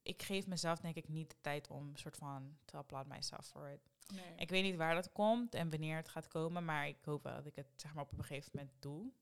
[0.03, 3.71] ik geef mezelf denk ik niet de tijd om soort van te applaud myself for
[3.71, 3.81] it.
[4.15, 4.35] nee.
[4.37, 7.35] Ik weet niet waar dat komt en wanneer het gaat komen, maar ik hoop wel
[7.35, 9.13] dat ik het zeg maar op een gegeven moment doe.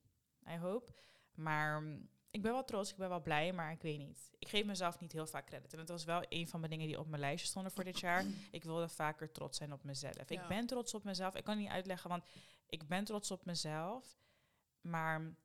[0.48, 0.92] I hope.
[1.34, 4.30] Maar mm, ik ben wel trots, ik ben wel blij, maar ik weet niet.
[4.38, 5.72] Ik geef mezelf niet heel vaak credit.
[5.72, 8.00] En het was wel een van mijn dingen die op mijn lijstje stonden voor dit
[8.00, 8.24] jaar.
[8.50, 10.30] Ik wilde vaker trots zijn op mezelf.
[10.30, 11.34] Ik ben trots op mezelf.
[11.34, 12.24] Ik kan niet uitleggen, want
[12.66, 14.18] ik ben trots op mezelf.
[14.80, 15.20] Maar...
[15.20, 15.36] je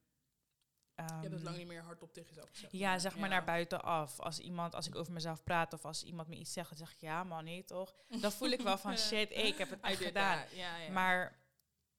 [0.95, 2.71] hebt het ehm, lang niet meer hardop tegen jezelf gezegd.
[2.73, 3.35] ja, zeg maar Ja.
[3.35, 4.19] naar buitenaf.
[4.19, 6.93] Als iemand, als ik over mezelf praat of als iemand me iets zegt, dan zeg
[6.93, 7.95] ik ja man, nee toch.
[8.21, 10.39] Dan voel ik wel van shit, hey, ik heb het I echt did gedaan.
[10.39, 10.51] that.
[10.55, 10.91] Ja, ja.
[10.91, 11.39] Maar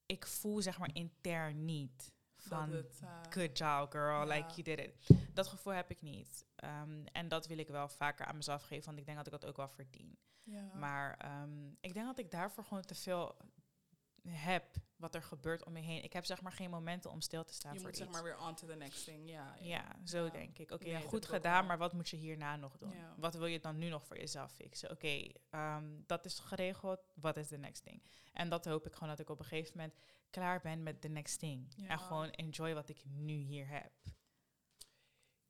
[0.07, 4.79] ik voel zeg maar intern niet van het, eh, good job girl, like you did
[4.79, 4.95] it.
[5.35, 6.47] Dat gevoel heb ik niet.
[6.57, 9.33] Ehm, en dat wil ik wel vaker aan mezelf geven, want ik denk dat ik
[9.33, 10.19] dat ook wel verdien.
[10.75, 13.37] Maar ehm, ik denk dat ik daarvoor gewoon te veel
[14.29, 14.65] heb
[14.97, 16.05] wat er gebeurt om me heen.
[16.05, 18.23] Ik heb zeg maar geen momenten om stil te staan je voor moet zeg maar
[18.23, 19.31] weer on to the next thing.
[19.31, 20.31] Ja, Ja, zo Ja.
[20.31, 20.71] denk ik.
[20.71, 22.95] Oké, Nee, ja, dat goed gedaan, maar wat moet je hierna nog doen?
[23.17, 24.91] Wat wil je dan nu nog voor jezelf fixen?
[24.91, 27.13] Oké, ehm, dat is geregeld.
[27.15, 28.03] Wat is de next thing?
[28.33, 29.95] En dat hoop ik gewoon dat ik op een gegeven moment
[30.33, 31.73] klaar ben met de next thing.
[31.77, 31.89] Ja.
[31.89, 33.93] En gewoon enjoy wat ik nu hier heb.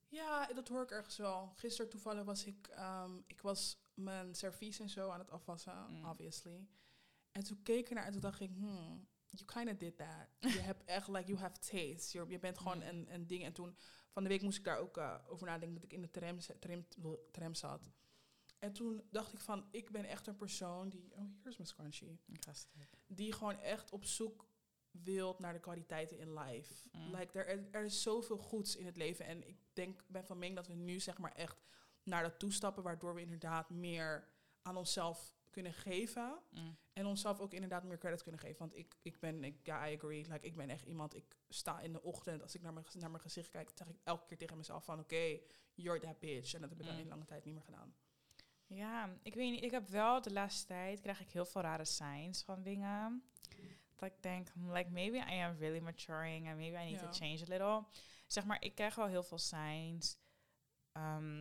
[0.08, 1.52] Ja, dat hoor ik ergens wel.
[1.56, 6.04] Gisteren toevallig was ik, ehm, ik was mijn servies en zo aan het afwassen, Mm.
[6.04, 6.66] obviously.
[7.30, 10.28] En toen keek ik naar en toen dacht ik, hmm, you kind of did that.
[10.38, 12.18] je hebt echt, like, you have taste.
[12.18, 12.82] Je, je bent gewoon Mm.
[12.82, 13.44] een, een ding.
[13.44, 13.76] En toen,
[14.10, 16.38] van de week moest ik daar ook eh, over nadenken dat ik in de tram,
[16.58, 16.86] tram,
[17.30, 17.90] tram zat.
[18.58, 22.20] En toen dacht ik van, ik ben echt een persoon die, oh, here's my scrunchie.
[22.26, 22.88] Ik ga stuk.
[23.06, 24.50] Die gewoon echt op zoek
[24.92, 26.88] wilt naar de kwaliteiten in life.
[26.92, 27.14] Mm.
[27.14, 29.26] Like, er, er, is zoveel goeds in het leven.
[29.26, 31.64] En ik denk, ben van mening dat we nu zeg maar echt
[32.02, 34.28] naar dat toestappen, waardoor we inderdaad meer
[34.62, 36.38] aan onszelf kunnen geven.
[36.50, 36.76] Mm.
[36.92, 38.58] En onszelf ook inderdaad meer credit kunnen geven.
[38.58, 40.26] Want ik, ik ben, ik, ja, I agree.
[40.28, 43.10] Like, ik ben echt iemand, ik sta in de ochtend, als ik naar mijn, naar
[43.10, 45.38] mijn gezicht kijk, zeg ik elke keer tegen mezelf van, oké,
[45.74, 46.54] you're that bitch.
[46.54, 47.00] En dat heb ik dan Mm.
[47.00, 47.94] in lange tijd niet meer gedaan.
[48.66, 49.62] Ja, ik weet niet.
[49.64, 53.22] Ik heb wel de laatste tijd krijg ik heel veel rare signs van dingen.
[54.08, 57.08] Ik denk, hmm, like maybe I am really maturing and maybe I need Ja.
[57.08, 57.84] to change a little.
[58.26, 60.18] Zeg maar, ik krijg wel heel veel signs.
[60.92, 61.40] Ehm,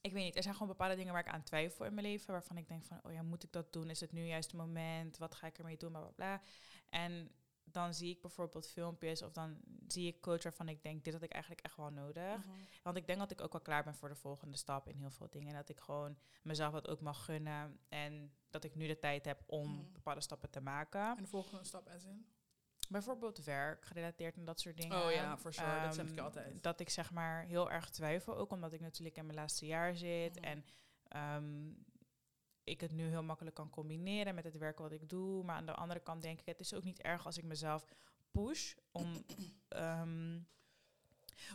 [0.00, 2.32] ik weet niet, er zijn gewoon bepaalde dingen waar ik aan twijfel in mijn leven.
[2.32, 3.90] Waarvan ik denk van, oh ja, moet ik dat doen?
[3.90, 5.18] Is het nu juist het moment?
[5.18, 5.90] Wat ga ik ermee doen?
[5.90, 6.42] Bla, bla, bla.
[6.88, 7.30] En
[7.72, 11.22] dan zie ik bijvoorbeeld filmpjes of dan zie ik coach waarvan ik denk, dit had
[11.22, 12.36] ik eigenlijk echt wel nodig.
[12.36, 12.48] Mhm.
[12.82, 15.10] Want ik denk dat ik ook wel klaar ben voor de volgende stap in heel
[15.10, 15.48] veel dingen.
[15.48, 17.78] En dat ik gewoon mezelf dat ook mag gunnen.
[17.88, 19.92] En dat ik nu de tijd heb om Mhm.
[19.92, 21.16] bepaalde stappen te maken.
[21.16, 22.26] En de volgende stap as in?
[22.88, 25.04] Bijvoorbeeld werk, gerelateerd en dat soort dingen.
[25.04, 25.82] Oh ja, for sure.
[25.82, 26.62] Dat zeg ik Ehm, altijd.
[26.62, 28.36] Dat ik zeg maar heel erg twijfel.
[28.36, 30.34] Ook omdat ik natuurlijk in mijn laatste jaar zit.
[30.34, 30.44] Mhm.
[30.44, 30.64] En
[31.08, 31.70] ehm,
[32.64, 35.44] ik het nu heel makkelijk kan combineren met het werk wat ik doe.
[35.44, 37.84] Maar aan de andere kant denk ik, het is ook niet erg als ik mezelf
[38.30, 39.12] push om...
[39.68, 40.40] ehm,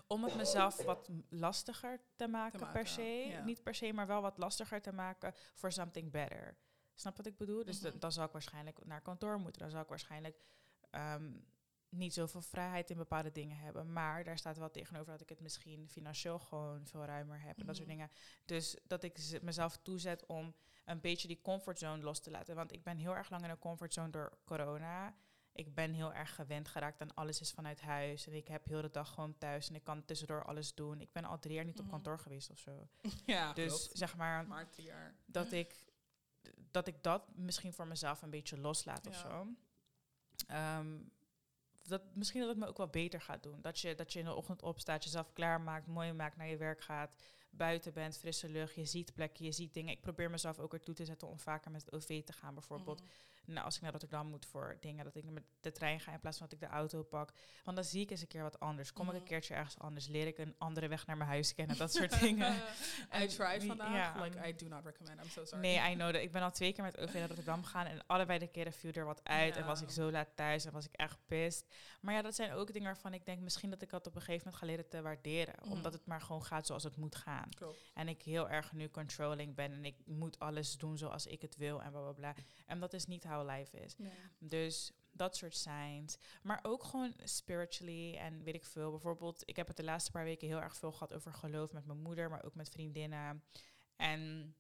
[0.08, 3.02] om het mezelf wat lastiger te maken, per maken, se.
[3.30, 3.44] ja.
[3.44, 6.58] Niet per se, maar wel wat lastiger te maken voor something better.
[6.96, 7.66] Snap wat ik bedoel?
[7.66, 7.92] Dus Mhm.
[7.92, 9.62] da- dan zal ik waarschijnlijk naar kantoor moeten.
[9.62, 10.42] Dan zal ik waarschijnlijk
[10.90, 11.32] ehm,
[11.90, 13.94] niet zoveel vrijheid in bepaalde dingen hebben.
[13.94, 17.66] Maar daar staat wel tegenover dat ik het misschien financieel gewoon veel ruimer heb en
[17.66, 17.98] dat soort Mhm.
[17.98, 18.12] dingen.
[18.46, 20.56] Dus dat ik mezelf toezet om
[20.88, 22.56] een beetje die comfortzone los te laten.
[22.56, 25.16] Want ik ben heel erg lang in een comfortzone door corona.
[25.52, 28.28] Ik ben heel erg gewend geraakt aan alles is vanuit huis.
[28.28, 31.02] En ik heb heel de dag gewoon thuis en ik kan tussendoor alles doen.
[31.02, 31.84] Ik ben al drie jaar niet Mhm.
[31.86, 32.88] op kantoor geweest of zo.
[33.26, 33.98] Ja, Dus klopt.
[33.98, 34.46] zeg maar
[34.76, 35.16] jaar.
[35.26, 35.76] dat ik,
[36.72, 39.48] dat ik dat misschien voor mezelf een beetje loslaat of zo.
[40.48, 40.98] Ehm,
[41.84, 43.62] dat, misschien dat het me ook wel beter gaat doen.
[43.62, 46.82] Dat je, dat je in de ochtend opstaat, jezelf klaarmaakt, mooi maakt, naar je werk
[46.82, 47.22] gaat,
[47.58, 49.92] buiten bent, frisse lucht, je ziet plekken, je ziet dingen.
[49.92, 53.00] Ik probeer mezelf ook ertoe te zetten om vaker met het OV te gaan, bijvoorbeeld.
[53.00, 53.10] Mhm.
[53.48, 56.20] Nou, als ik naar Rotterdam moet voor dingen, dat ik met de trein ga in
[56.20, 57.32] plaats van dat ik de auto pak.
[57.64, 58.94] Want dan zie ik eens een keer wat anders.
[58.94, 59.22] Kom ik Mhm.
[59.22, 62.20] een keertje ergens anders, leer ik een andere weg naar mijn huis kennen, dat soort
[62.28, 62.56] dingen.
[63.22, 63.94] I tried vandaag.
[64.16, 65.20] ja, like, I do not recommend.
[65.24, 65.62] I'm so sorry.
[65.62, 66.22] Nee, I know that.
[66.22, 68.92] Ik ben al twee keer met OV naar Rotterdam gegaan en allebei de keren viel
[68.92, 71.74] er wat uit en was ik zo laat thuis en was ik echt pist.
[72.02, 74.22] Maar ja, dat zijn ook dingen waarvan ik denk misschien dat ik dat op een
[74.22, 75.72] gegeven moment ga leren te waarderen, Mhm.
[75.72, 77.50] omdat het maar gewoon gaat zoals het moet gaan.
[77.56, 77.92] Klopt.
[77.94, 81.56] En ik heel erg nu controlling ben en ik moet alles doen zoals ik het
[81.56, 82.34] wil en bla bla bla.
[82.66, 83.98] En dat is niet how life is.
[83.98, 84.12] Nee.
[84.40, 86.18] Dus dat soort signs.
[86.42, 88.90] Maar ook gewoon spiritually en weet ik veel.
[88.92, 91.86] Bijvoorbeeld, ik heb het de laatste paar weken heel erg veel gehad over geloof met
[91.86, 93.44] mijn moeder, maar ook met vriendinnen.
[93.96, 94.56] En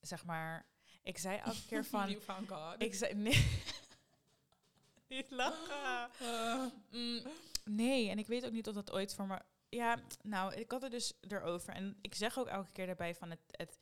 [0.00, 0.66] zeg maar,
[1.02, 2.10] ik zei elke keer van.
[2.10, 2.82] you found God.
[2.82, 3.46] ik zei nee.
[5.08, 6.10] niet lachen.
[6.22, 7.22] Uh, Mm,
[7.64, 9.38] nee, en ik weet ook niet of dat ooit voor me.
[9.68, 11.74] Ja, nou, ik had het dus erover.
[11.74, 13.40] En ik zeg ook elke keer daarbij van het.
[13.46, 13.78] het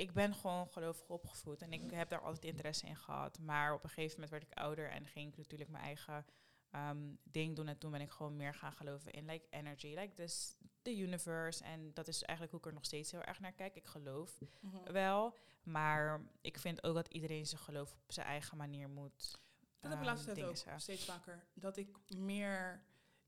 [0.00, 3.38] ik ben gewoon gelovig opgevoed en ik heb daar altijd interesse in gehad.
[3.38, 6.26] Maar op een gegeven moment werd ik ouder en ging ik natuurlijk mijn eigen
[6.70, 7.68] ehm, ding doen.
[7.68, 11.64] En toen ben ik gewoon meer gaan geloven in like energy, like this, the universe.
[11.64, 13.76] En dat is eigenlijk hoe ik er nog steeds heel erg naar kijk.
[13.76, 14.92] Ik geloof mhm.
[14.92, 19.40] wel, maar ik vind ook dat iedereen zijn geloof op zijn eigen manier moet.
[19.80, 20.80] Dat heb ik ehm, laatst dingen ook zeggen.
[20.80, 21.44] steeds vaker.
[21.54, 22.84] Dat ik meer,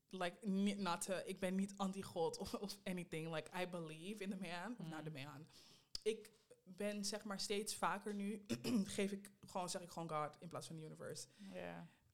[0.09, 3.33] like, niet, not to, ik ben niet anti-God of, of anything.
[3.33, 4.75] Like, I believe in the man.
[4.89, 5.13] Nou, Mm.
[5.13, 5.47] de man.
[6.03, 6.31] Ik
[6.63, 8.45] ben, zeg maar, steeds vaker nu,
[8.97, 11.27] geef ik gewoon, zeg ik gewoon God in plaats van the universe.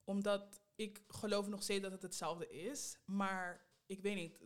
[0.03, 2.97] Omdat ik geloof nog steeds dat het hetzelfde is.
[3.05, 4.37] Maar ik weet niet,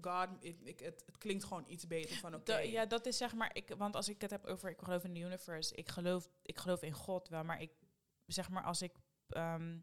[0.00, 2.56] God, ik, ik, het, het klinkt gewoon iets beter van oké.
[2.58, 5.14] Ja, dat is zeg maar, ik, want als ik het heb over, ik geloof in
[5.14, 7.70] de universe, ik geloof, ik geloof in God wel, maar ik
[8.26, 8.92] zeg maar, als ik
[9.28, 9.78] ehm,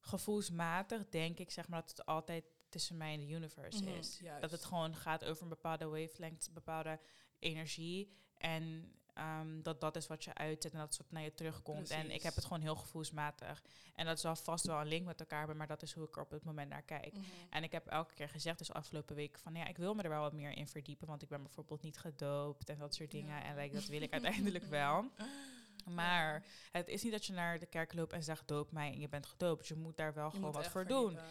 [0.00, 4.18] gevoelsmatig denk ik zeg maar dat het altijd tussen mij en de universe Mhm, is.
[4.18, 4.40] juist.
[4.42, 7.00] Dat het gewoon gaat over een bepaalde wavelength, bepaalde
[7.38, 11.34] energie en ehm, dat dat is wat je uitzet en dat is wat naar je
[11.34, 11.90] terugkomt.
[11.90, 13.62] En ik heb het gewoon heel gevoelsmatig.
[13.94, 16.16] En dat zal vast wel een link met elkaar hebben, maar dat is hoe ik
[16.16, 17.12] er op het moment naar kijk.
[17.12, 17.22] Mhm.
[17.50, 20.08] En ik heb elke keer gezegd, dus afgelopen week, van ja, ik wil me er
[20.08, 23.36] wel wat meer in verdiepen, want ik ben bijvoorbeeld niet gedoopt en dat soort dingen.
[23.36, 23.42] Ja.
[23.44, 25.10] En like, dat wil ik uiteindelijk wel.
[25.84, 29.00] Maar het is niet dat je naar de kerk loopt en zegt, doop mij en
[29.00, 29.66] je bent gedoopt.
[29.68, 31.12] Je moet daar wel Je gewoon wat voor doen.
[31.12, 31.24] ja.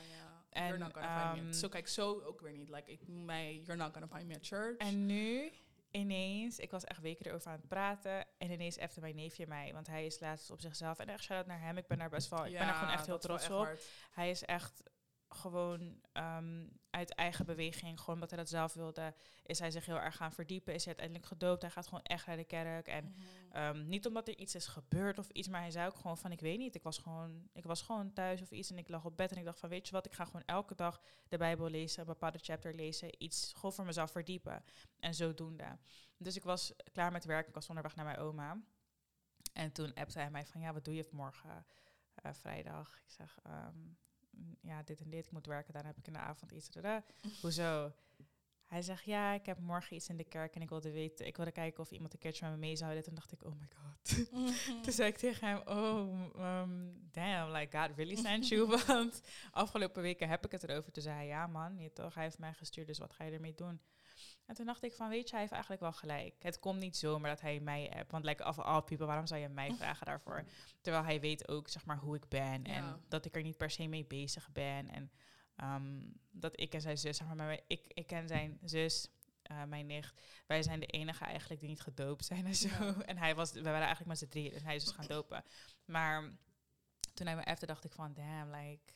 [0.49, 1.49] En, you're not gonna find me.
[1.49, 2.69] ehm, Zo kijk, zo ook weer niet.
[2.69, 4.77] Like, ik, mij, you're not gonna find me at church.
[4.77, 5.51] En nu,
[5.95, 8.25] ineens, ik was echt weken erover aan het praten.
[8.37, 10.99] En ineens appte mijn neefje mij, want hij is laatst op zichzelf.
[10.99, 13.05] En echt shout-out naar hem, ik ben daar best wel, ik ben daar gewoon echt
[13.05, 13.77] heel trots op.
[14.11, 14.83] Hij is echt
[15.35, 19.99] gewoon ehm, uit eigen beweging, gewoon omdat hij dat zelf wilde, is hij zich heel
[19.99, 20.73] erg gaan verdiepen.
[20.73, 21.61] Is hij uiteindelijk gedoopt.
[21.61, 22.87] Hij gaat gewoon echt naar de kerk.
[22.87, 23.51] En Mhm.
[23.51, 26.31] ehm, niet omdat er iets is gebeurd of iets, maar hij zei ook gewoon van,
[26.31, 29.05] ik weet niet, ik was gewoon, ik was gewoon thuis of iets en ik lag
[29.05, 31.37] op bed en ik dacht van, weet je wat, ik ga gewoon elke dag de
[31.37, 34.63] Bijbel lezen, een bepaalde chapter lezen, iets gewoon voor mezelf verdiepen.
[34.99, 35.77] En zodoende.
[36.17, 38.61] Dus ik was klaar met werk, ik was onderweg naar mijn oma.
[39.53, 41.65] En toen appte hij mij van, ja, wat doe je vanmorgen
[42.15, 42.95] eh, vrijdag?
[42.95, 43.77] Ik zeg, ehm,
[44.61, 46.69] ja, dit en dit, ik moet werken, daarna heb ik in de avond iets.
[47.41, 47.93] Hoezo?
[48.65, 51.35] Hij zegt, ja, ik heb morgen iets in de kerk en ik wilde weten, ik
[51.35, 53.03] wilde kijken of iemand een keertje met me mee zou willen.
[53.03, 54.31] Toen dacht ik, oh my god.
[54.83, 58.67] Toen zei ik tegen hem, oh, um, damn, like God really sent you.
[58.87, 59.21] Want
[59.51, 60.91] afgelopen weken heb ik het erover.
[60.91, 62.13] Toen zei hij, ja man, toch?
[62.13, 63.81] Hij heeft mij gestuurd, dus wat ga je ermee doen?
[64.45, 66.35] En toen dacht ik van, weet je, hij heeft eigenlijk wel gelijk.
[66.39, 68.11] Het komt niet zomaar dat hij mij hebt.
[68.11, 70.43] Want like, of all people, waarom zou je mij vragen daarvoor?
[70.81, 72.63] Terwijl hij weet ook, zeg maar, hoe ik ben.
[72.63, 74.89] En dat ik er niet per se mee bezig ben.
[74.89, 75.11] En
[75.55, 79.09] ehm, dat ik en zijn zus, zeg maar, maar ik, ik en zijn zus,
[79.41, 82.67] eh, mijn nicht, wij zijn de enige eigenlijk die niet gedoopt zijn en zo.
[82.67, 82.95] Ja.
[83.05, 85.43] En hij was, we waren eigenlijk met z'n drieën, dus hij is dus gaan dopen.
[85.85, 86.31] Maar
[87.13, 88.93] toen hij me appte, dacht ik van, damn, like,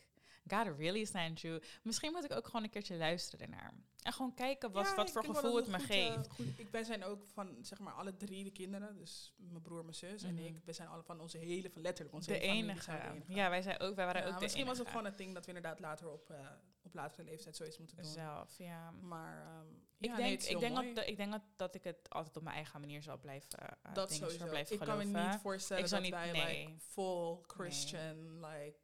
[0.50, 1.62] God really sent you.
[1.84, 3.74] Misschien moet ik ook gewoon een keertje luisteren ernaar.
[4.00, 6.30] En gewoon kijken wat, Ja, wat voor gevoel het me eh, geeft.
[6.30, 8.98] goed- ik, wij zijn ook van, zeg maar, alle drie de kinderen.
[8.98, 10.44] Dus mijn broer, mijn zus en Mhm.
[10.46, 10.62] ik.
[10.66, 12.92] We zijn alle van onze hele, van letterlijk onze de hele familie enige.
[12.92, 13.34] de enige.
[13.34, 14.98] Ja, wij, zijn ook, wij waren Ja, ook de misschien was het enige.
[15.00, 16.38] gewoon een ding dat we inderdaad later op, eh,
[16.84, 18.06] op latere leeftijd zoiets moeten doen.
[18.06, 18.92] Zelf, ja.
[18.92, 20.94] Maar ehm, Ik ja, denk, nee, ik, denk mooi.
[20.94, 23.94] dat, ik denk dat, dat ik het altijd op mijn eigen manier zal blijven uh,
[23.94, 24.46] dat sowieso.
[24.46, 25.30] blijven Ik kan me geloven.
[25.32, 26.68] niet voorstellen Ik dat niet- wij nee.
[26.68, 28.78] like full Christian like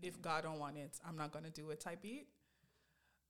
[0.00, 2.24] if God don't want it, I'm not gonna do it type beat.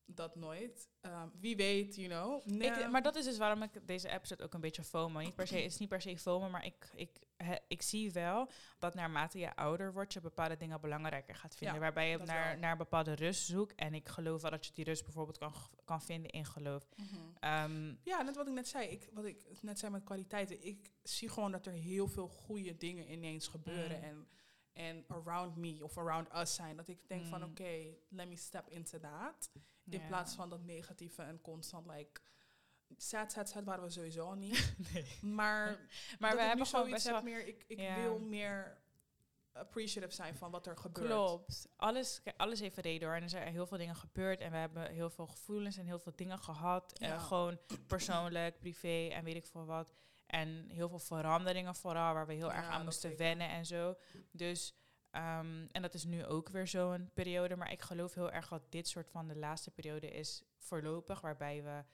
[0.06, 0.88] Dat nooit.
[1.02, 2.62] Um, wie weet, you know.
[2.62, 5.20] Ik, maar dat is dus waarom ik deze episode ook een beetje FOMO.
[5.20, 8.12] Niet per se, het is niet per se FOMO, maar ik, ik, he- ik zie
[8.12, 8.48] wel
[8.78, 11.76] dat naarmate je ouder wordt, je bepaalde dingen belangrijker gaat vinden.
[11.76, 12.58] Ja, waarbij je naar, wel.
[12.60, 13.74] naar bepaalde rust zoekt.
[13.74, 15.52] En ik geloof wel dat je die rust bijvoorbeeld kan,
[15.84, 16.88] kan vinden in geloof.
[16.96, 17.06] Mhm.
[17.40, 18.88] Ehm, Ja, net wat ik net zei.
[18.88, 20.66] Ik, wat ik net zei met kwaliteiten.
[20.66, 23.98] Ik zie gewoon dat er heel veel goede dingen ineens gebeuren.
[23.98, 24.04] Mm.
[24.04, 24.28] En,
[24.74, 26.76] en around me of around us zijn.
[26.76, 27.50] Dat ik denk van Mm.
[27.50, 29.50] oké, let me step into that.
[29.90, 32.20] In plaats van dat negatieve en constant like...
[32.96, 34.76] Sad, sad, sad waren we sowieso niet.
[35.22, 35.78] Maar,
[36.18, 37.22] Maar we hebben gewoon best wel...
[37.22, 37.46] meer...
[37.46, 38.82] Ik, ik wil meer
[39.52, 41.06] appreciative zijn van wat er gebeurt.
[41.06, 41.68] Klopt.
[41.76, 43.16] Alles, alles heeft reden hoor.
[43.16, 44.40] En er zijn heel veel dingen gebeurd.
[44.40, 46.98] En we hebben heel veel gevoelens en heel veel dingen gehad.
[46.98, 47.18] Eh, Ja.
[47.18, 49.94] gewoon persoonlijk, privé en weet ik veel wat.
[50.40, 53.96] En heel veel veranderingen vooral, waar we heel Ja, erg aan moesten wennen en zo.
[54.32, 54.74] Dus,
[55.10, 57.56] ehm, en dat is nu ook weer zo'n periode.
[57.56, 61.62] Maar ik geloof heel erg dat dit soort van de laatste periode is voorlopig, waarbij
[61.62, 61.84] we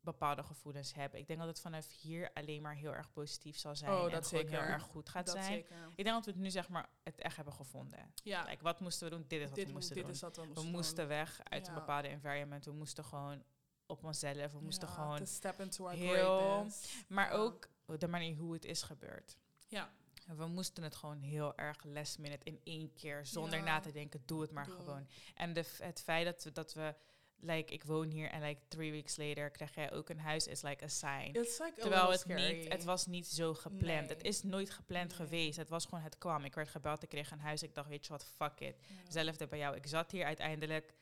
[0.00, 1.20] bepaalde gevoelens hebben.
[1.20, 3.90] Ik denk dat het vanaf hier alleen maar heel erg positief zal zijn.
[3.92, 4.50] Oh, en dat zeker.
[4.50, 5.46] heel erg goed gaat dat zijn.
[5.52, 5.76] zeker.
[5.96, 8.12] Ik denk dat we het nu zeg maar het echt hebben gevonden.
[8.22, 9.24] Ja, Like, wat moesten we doen?
[9.28, 10.12] Dit is wat dit, we moesten dit doen.
[10.12, 11.06] is wat we we moesten doen.
[11.06, 12.64] weg uit een bepaalde environment.
[12.64, 13.42] We moesten gewoon
[13.86, 14.52] op onszelf.
[14.52, 15.16] We moesten Ja, gewoon...
[15.16, 17.04] to step into our heel- greatness.
[17.08, 17.36] Maar Ja.
[17.36, 19.36] ook de manier hoe het is gebeurd.
[19.68, 19.90] Ja.
[20.26, 23.64] En We moesten het gewoon heel erg last minute in één keer, zonder Ja.
[23.64, 25.06] na te denken, doe het maar gewoon.
[25.34, 26.94] En de, het feit dat we, dat we,
[27.40, 30.62] like, ik woon hier en like three weeks later krijg jij ook een huis, is
[30.62, 31.28] like a sign.
[31.32, 32.58] It's like a Terwijl little het scary.
[32.60, 34.08] niet, het was niet zo gepland.
[34.08, 35.16] Het is nooit gepland Nee.
[35.16, 35.56] geweest.
[35.56, 36.44] Het was gewoon, het kwam.
[36.44, 37.62] Ik werd gebeld, ik kreeg een huis.
[37.62, 38.76] Ik dacht, weet je wat, fuck it.
[38.88, 38.94] Ja.
[39.04, 39.76] Hetzelfde bij jou.
[39.76, 40.94] Ik zat hier uiteindelijk.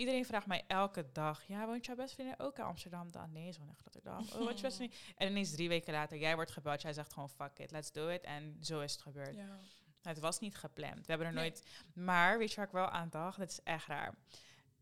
[0.00, 3.12] Iedereen vraagt mij elke dag: Ja, woont jouw beste vriendin ook in Amsterdam?
[3.12, 4.18] Dan nee, zo in Rotterdam.
[4.18, 4.98] Oh, wat je beste vriendin?
[5.16, 6.82] En ineens drie weken later, jij wordt gebeld.
[6.82, 8.22] Jij zegt gewoon: Fuck it, let's do it.
[8.22, 9.34] En zo is het gebeurd.
[9.36, 9.58] Ja.
[10.02, 10.96] Het was niet gepland.
[10.98, 11.42] We hebben er Nee.
[11.42, 11.62] nooit.
[11.94, 13.38] Maar weet je waar ik wel aan dacht?
[13.38, 14.14] Dat is echt raar.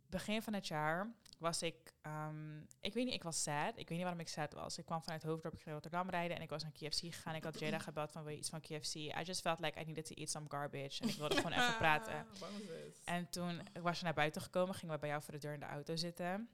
[0.06, 1.92] Begin van het jaar was ik.
[2.02, 3.68] ehm, ik weet niet, ik was sad.
[3.68, 4.78] Ik weet niet waarom ik sad was.
[4.78, 7.34] Ik kwam vanuit Hoofddorp, ik ging naar Rotterdam rijden en ik was naar KFC gegaan.
[7.34, 8.94] Ik had Jada gebeld van wil je iets van KFC.
[8.94, 11.02] I just felt like I needed to eat some garbage.
[11.02, 12.26] En ik wilde gewoon even praten.
[12.66, 13.00] Dit?
[13.04, 15.60] En toen was je naar buiten gekomen, gingen we bij jou voor de deur in
[15.60, 16.48] de auto zitten.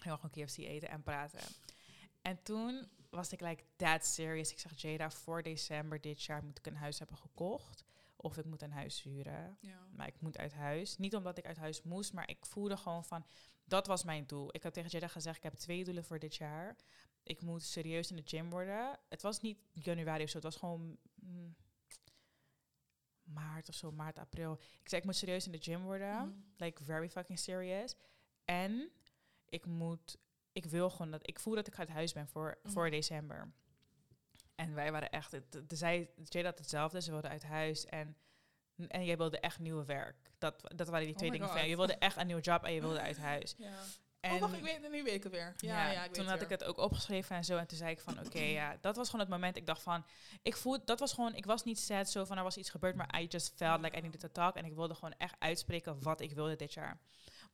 [0.00, 1.40] Gingen we gewoon KFC eten en praten.
[2.22, 4.52] En toen was ik like that serious.
[4.52, 7.84] Ik zeg, Jada, voor december dit jaar moet ik een huis hebben gekocht.
[8.16, 9.56] Of ik moet een huis huren.
[9.60, 9.86] Ja.
[9.96, 10.98] Maar ik moet uit huis.
[10.98, 13.24] Niet omdat ik uit huis moest, maar ik voelde gewoon van...
[13.64, 14.48] Dat was mijn doel.
[14.54, 16.76] Ik had tegen Jada gezegd, ik heb twee doelen voor dit jaar.
[17.22, 18.98] Ik moet serieus in de gym worden.
[19.08, 20.34] Het was niet januari of zo.
[20.34, 20.98] Het was gewoon...
[21.14, 21.56] mm,
[23.22, 24.52] maart of zo, maart, april.
[24.82, 26.14] Ik zei, ik moet serieus in de gym worden.
[26.28, 26.38] Mhm.
[26.56, 27.94] Like, very fucking serious.
[28.44, 28.90] En
[29.48, 30.18] ik moet...
[30.52, 31.28] Ik wil gewoon dat...
[31.28, 32.72] Ik voel dat ik uit huis ben voor, Mhm.
[32.72, 33.52] voor december.
[34.54, 35.32] En wij waren echt...
[35.32, 36.10] het- zij,
[36.44, 37.00] hetzelfde.
[37.00, 38.16] Ze wilde uit huis en...
[38.88, 40.16] En jij wilde echt nieuw werk.
[40.38, 41.68] Dat, dat waren die Oh twee dingen van.
[41.68, 43.54] Je wilde echt een nieuwe job en je wilde uit huis.
[43.58, 43.70] Ja.
[44.22, 45.54] En oh, wacht, ik weet, nu weet ik het weer.
[45.56, 47.56] Ja, ja, ik toen had ik het ook opgeschreven en zo.
[47.56, 49.56] En toen zei ik van, oké, ja, dat was gewoon het moment.
[49.56, 50.04] Ik dacht van,
[50.42, 52.96] ik voel, dat was gewoon, ik was niet sad zo van, er was iets gebeurd,
[52.96, 54.56] maar I just felt like I needed to talk.
[54.56, 57.00] En ik wilde gewoon echt uitspreken wat ik wilde dit jaar.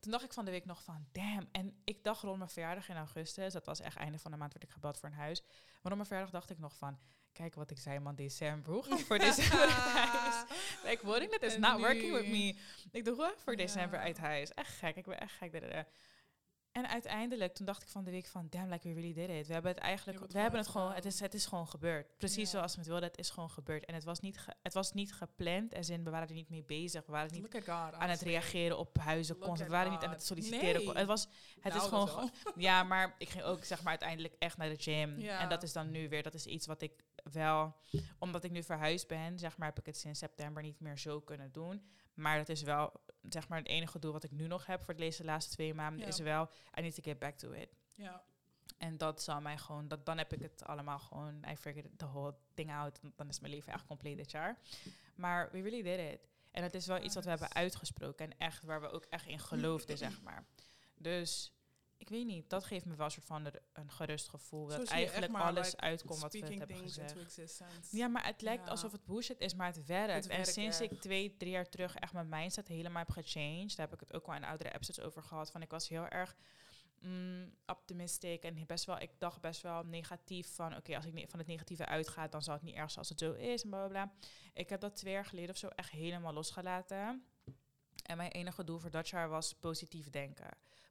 [0.00, 1.48] Toen dacht ik van de week nog van, damn.
[1.52, 4.52] En ik dacht rond mijn verjaardag in augustus, dat was echt einde van de maand,
[4.52, 5.40] werd ik gebeld voor een huis.
[5.42, 6.98] Maar rond mijn verjaardag dacht ik nog van,
[7.38, 8.72] kijk wat ik zei man, december.
[8.72, 10.44] Hoe ga ik voor december uit huis?
[10.84, 12.56] Like, wording that is En not working with me.
[12.92, 14.50] Ik dacht, hoe voor december uit huis?
[14.54, 15.86] Echt gek, ik ben echt gek.
[16.72, 19.46] En uiteindelijk, toen dacht ik van de week van, damn, like we really did it.
[19.46, 22.16] We hebben het eigenlijk, we hebben het gewoon gewoon, het is, het is gewoon gebeurd.
[22.18, 22.56] Precies Ja.
[22.58, 23.84] zoals we het wilden, het is gewoon gebeurd.
[23.84, 26.48] En het was niet, ge- het was niet gepland, als in, we waren er niet
[26.48, 27.06] mee bezig.
[27.06, 30.84] We waren niet God, aan het reageren op huizen, We waren niet aan het solliciteren.
[30.84, 30.94] Nee.
[30.96, 34.34] Het was, het Nou, is dat gewoon, ja, maar ik ging ook zeg maar uiteindelijk
[34.38, 35.20] echt naar de gym.
[35.20, 35.40] Ja.
[35.40, 36.92] En dat is dan nu weer, dat is iets wat ik
[37.32, 37.76] wel,
[38.18, 41.20] omdat ik nu verhuisd ben, zeg maar, heb ik het sinds september niet meer zo
[41.20, 41.82] kunnen doen.
[42.14, 42.92] Maar dat is wel,
[43.28, 46.00] zeg maar, het enige doel wat ik nu nog heb voor deze laatste twee maanden,
[46.00, 46.06] Ja.
[46.06, 47.68] is wel, I need to get back to it.
[47.92, 48.22] Ja.
[48.78, 52.06] En dat zal mij gewoon, dat, dan heb ik het allemaal gewoon, I figured the
[52.06, 53.00] whole thing out.
[53.16, 54.58] Dan is mijn leven echt compleet dit jaar.
[55.14, 56.28] Maar we really did it.
[56.50, 59.26] En het is wel iets wat we hebben uitgesproken en echt waar we ook echt
[59.26, 60.44] in geloofden, zeg maar.
[60.96, 61.52] Dus
[61.98, 64.70] ik weet niet, dat geeft me wel een soort van een gerust gevoel.
[64.70, 67.38] Zo Dat eigenlijk maar, alles like, uitkomt wat we hebben gezegd.
[67.90, 68.70] Ja, maar het lijkt Ja.
[68.70, 70.24] alsof het bullshit is, maar het werkt.
[70.24, 70.92] Het en sinds echt.
[70.92, 74.14] ik twee, drie jaar terug echt mijn mindset helemaal heb gechanged, daar heb ik het
[74.14, 76.36] ook wel in oudere episodes over gehad, van ik was heel erg
[77.00, 81.38] mm, optimistic en best wel, ik dacht best wel negatief van, oké, als ik van
[81.38, 83.78] het negatieve uitga, dan zal het niet erg zijn als het zo is en bla
[83.78, 84.12] bla bla.
[84.52, 87.24] Ik heb dat twee jaar geleden of zo echt helemaal losgelaten.
[88.02, 90.48] En mijn enige doel voor dat jaar was positief denken.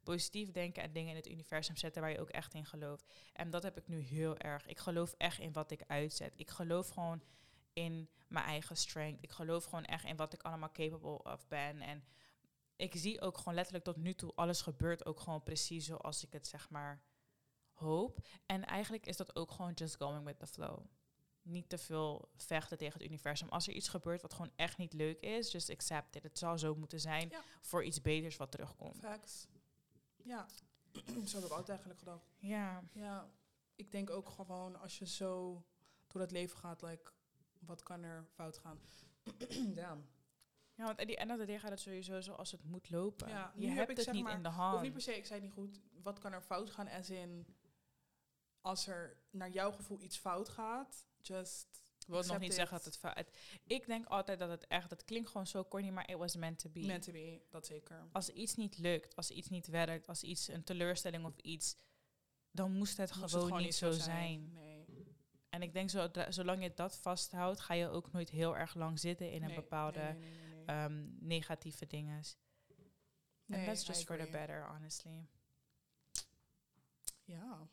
[0.08, 3.12] Positief denken en dingen in het universum zetten waar je ook echt in gelooft.
[3.32, 4.66] En dat heb ik nu heel erg.
[4.66, 6.32] Ik geloof echt in wat ik uitzet.
[6.36, 7.22] Ik geloof gewoon
[7.72, 9.22] in mijn eigen strength.
[9.22, 11.80] Ik geloof gewoon echt in wat ik allemaal capable of ben.
[11.80, 12.04] En
[12.76, 16.32] ik zie ook gewoon letterlijk tot nu toe alles gebeurt ook gewoon precies zoals ik
[16.32, 17.02] het zeg maar
[17.72, 18.26] hoop.
[18.46, 20.84] En eigenlijk is dat ook gewoon just going with the flow.
[21.42, 23.48] Niet te veel vechten tegen het universum.
[23.48, 26.22] Als er iets gebeurt wat gewoon echt niet leuk is, just accept it.
[26.22, 27.42] Het zal zo moeten zijn Ja.
[27.60, 28.98] voor iets beters wat terugkomt.
[28.98, 29.46] Facts.
[30.28, 30.46] Ja,
[31.28, 32.26] zo heb ik altijd eigenlijk gedacht.
[32.38, 33.30] Ja, Ja,
[33.74, 35.64] ik denk ook gewoon als je zo
[36.06, 37.12] door het leven gaat, like,
[37.58, 38.78] wat kan er fout gaan?
[39.74, 40.08] Damn.
[40.74, 43.28] ja want of the day gaat het sowieso zoals het moet lopen.
[43.28, 44.82] Ja, je heb hebt ik het zeg niet maar- in de Of hand.
[44.82, 45.80] niet per se, ik zei het niet goed.
[46.02, 46.88] Wat kan er fout gaan?
[46.88, 47.46] As in,
[48.60, 52.54] als er naar jouw gevoel iets fout gaat, just wil nog niet it.
[52.54, 53.36] zeggen dat het, het...
[53.66, 54.90] Ik denk altijd dat het echt...
[54.90, 56.80] Het klinkt gewoon zo corny, maar it was meant to be.
[56.80, 58.08] meant to be, dat zeker.
[58.12, 61.76] Als iets niet lukt, als iets niet werkt, als iets een teleurstelling of iets...
[62.50, 64.52] Dan moest het Moest gewoon, niet zo zijn.
[64.52, 64.78] Nee.
[65.48, 68.98] En ik denk, zo, zolang je dat vasthoudt, ga je ook nooit heel erg lang
[68.98, 70.64] zitten in een Nee, bepaalde nee, nee, nee, nee, nee.
[70.64, 72.22] ehm, negatieve dingen.
[73.50, 75.26] And that's just for the better, honestly.
[77.24, 77.68] Ja.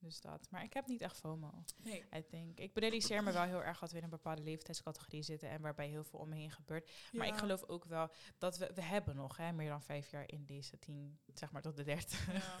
[0.00, 0.46] Dus dat.
[0.50, 2.04] Maar ik heb niet echt FOMO, Nee.
[2.14, 2.58] I think.
[2.58, 5.88] Ik realiseer me wel heel erg dat we in een bepaalde leeftijdscategorie zitten en waarbij
[5.88, 6.90] heel veel om me heen gebeurt.
[7.12, 10.24] Maar ik geloof ook wel dat we, we hebben nog hè, meer dan vijf jaar
[10.26, 12.32] in deze tien, zeg maar tot de dertig.
[12.32, 12.56] Ja.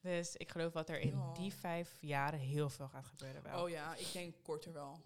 [0.10, 1.32] Dus ik geloof dat er in Ja.
[1.32, 3.62] die vijf jaren heel veel gaat gebeuren wel.
[3.62, 5.00] Oh ja, ik denk korter wel.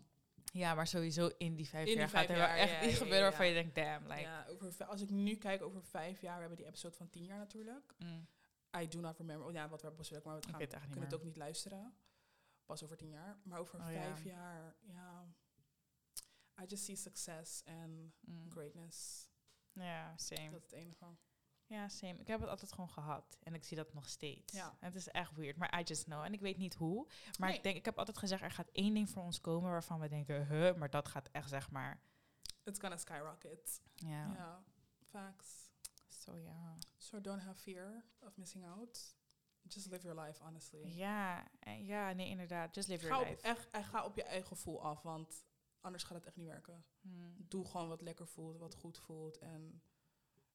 [0.53, 2.99] Ja, maar sowieso in die vijf In die jaar vijf gaat er wel echt iets
[2.99, 4.21] gebeuren waarvan je denkt, damn, like...
[4.21, 7.25] ja, over, als ik nu kijk over vijf jaar, we hebben die episode van tien
[7.25, 7.95] jaar natuurlijk.
[7.99, 8.27] mm,
[8.77, 9.47] I do not remember.
[9.47, 11.95] Oh ja, wat we hebben besproken, maar we gaan, eigenlijk kunnen het ook niet luisteren.
[12.65, 13.39] Pas over tien jaar.
[13.45, 14.01] Maar over Oh ja.
[14.03, 15.27] vijf jaar, ja.
[16.63, 18.13] I just see success and.
[18.21, 18.51] Mm.
[18.51, 19.29] greatness.
[19.73, 20.51] Ja, same.
[20.51, 21.07] Dat is het enige.
[21.67, 22.15] Ja, same.
[22.19, 23.39] Ik heb het altijd gewoon gehad.
[23.43, 24.53] En ik zie dat nog steeds.
[24.53, 24.77] Ja.
[24.81, 25.57] En het is echt weird.
[25.57, 26.23] Maar I just know.
[26.25, 27.07] En ik weet niet hoe.
[27.39, 27.57] Maar Nee.
[27.57, 30.09] ik denk, ik heb altijd gezegd, er gaat één ding voor ons komen waarvan we
[30.09, 32.01] denken, huh, maar dat gaat echt, zeg maar.
[32.65, 33.83] It's gonna skyrocket.
[33.95, 34.33] Ja.
[34.33, 34.63] Ja,
[35.11, 35.70] facts.
[36.31, 36.77] Zo ja.
[36.97, 39.15] So don't have fear of missing out.
[39.63, 40.97] Just live your life, honestly.
[40.97, 42.75] Ja, ja, nee, inderdaad.
[42.75, 43.43] Just live Ga your op, life.
[43.43, 45.45] echt, en ga op je eigen gevoel af, want
[45.81, 46.85] anders gaat het echt niet werken.
[47.01, 47.35] Hmm.
[47.49, 49.39] Doe gewoon wat lekker voelt, wat goed voelt.
[49.39, 49.83] En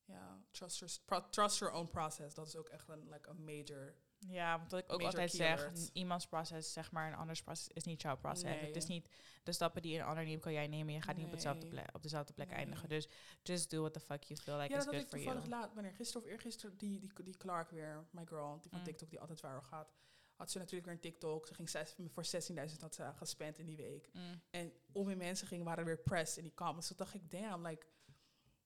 [0.03, 2.33] ja, trust your, trust your own process.
[2.33, 3.95] Dat is ook echt een, like, a major...
[4.19, 7.41] Ja, want wat ik ook Major altijd zeg, n- iemands proces, zeg maar, een anders
[7.43, 8.59] proces is niet jouw proces.
[8.59, 9.09] Het is niet
[9.43, 10.93] de stappen die een ander neemt, kan jij nemen.
[10.93, 12.57] Je gaat niet op, hetzelfde plek, op dezelfde plek Nee.
[12.57, 12.89] eindigen.
[12.89, 13.07] Dus
[13.43, 15.45] just do what the fuck you feel like ja, is dat good ik for toevallig
[15.47, 15.55] you.
[15.55, 15.73] laat.
[15.73, 18.85] Wanneer gisteren of eergisteren, die, die, die Clark weer, my girl, die van Mm.
[18.85, 19.93] TikTok, die altijd viral gaat.
[20.35, 21.47] Had ze natuurlijk weer een TikTok.
[21.47, 24.09] Ze ging zes, voor 16.000 had ze gespend in die week.
[24.13, 24.41] Mm.
[24.49, 26.87] En om in mensen gingen, waren er weer press in die comments.
[26.87, 27.85] Toen dacht ik, damn, like,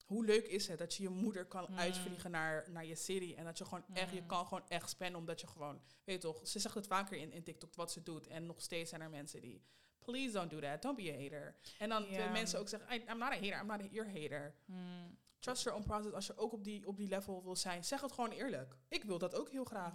[0.09, 1.77] hoe leuk is het dat je je moeder kan Mm.
[1.77, 3.33] uitvliegen naar, naar je city.
[3.37, 4.27] En dat je gewoon echt, je Mm.
[4.27, 7.31] kan gewoon echt spenden omdat je gewoon, weet je toch, ze zegt het vaker in,
[7.31, 8.27] in TikTok wat ze doet.
[8.27, 9.63] En nog steeds zijn er mensen die,
[9.99, 11.55] please don't do that, don't be a hater.
[11.77, 14.09] En dan de mensen ook zeggen, I, I'm not a hater, I'm not a, you're
[14.09, 14.55] a hater.
[14.65, 15.17] Mm.
[15.39, 16.13] Trust your own process.
[16.13, 18.75] Als je ook op die, op die level wil zijn, zeg het gewoon eerlijk.
[18.87, 19.93] Ik wil dat ook heel graag.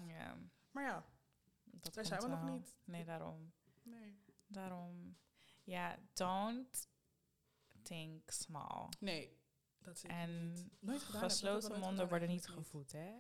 [0.71, 1.05] Maar ja,
[1.65, 2.77] dat Daar zijn we nog niet.
[2.85, 3.53] Nee, daarom.
[3.83, 4.23] nee.
[4.47, 5.17] Daarom.
[5.63, 6.89] Ja, don't
[7.83, 8.89] think small.
[9.01, 9.39] Nee,
[9.85, 13.11] dat En Nooit gedaan gesloten monden worden niet gevoed, hè?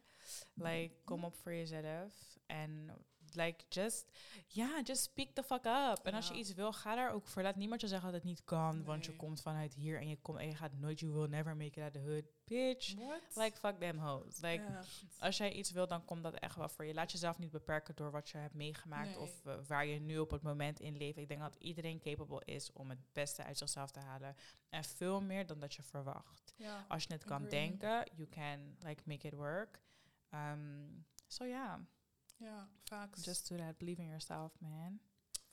[0.54, 2.38] Like, kom op voor jezelf.
[2.46, 2.90] En
[3.34, 4.10] like, just,
[4.46, 6.00] ja, just speak the fuck up.
[6.06, 6.40] En als je Ja.
[6.40, 7.42] iets wil, ga daar ook voor.
[7.42, 10.16] Laat niemand je zeggen dat het niet kan, want je komt vanuit hier en je,
[10.16, 12.24] komt en je gaat nooit, you will never make it out the hood.
[12.44, 12.94] Bitch.
[12.94, 13.20] What?
[13.34, 14.40] Like, fuck them hoes.
[14.40, 14.82] Like, Ja.
[15.18, 16.94] als jij iets wil, dan komt dat echt wel voor je.
[16.94, 19.18] Laat jezelf niet beperken door wat je hebt meegemaakt Nee.
[19.18, 21.16] of eh, waar je nu op het moment in leeft.
[21.18, 24.36] Ik denk dat iedereen capable is om het beste uit zichzelf te halen.
[24.68, 26.54] En veel meer dan dat je verwacht.
[26.56, 26.84] Ja.
[26.88, 27.50] Als je het kan Agree.
[27.68, 29.80] denken, you can like make it work.
[30.30, 31.78] Um, so yeah,
[32.40, 33.22] Ja, facts.
[33.22, 33.78] just do that.
[33.78, 35.00] Believe in yourself, man.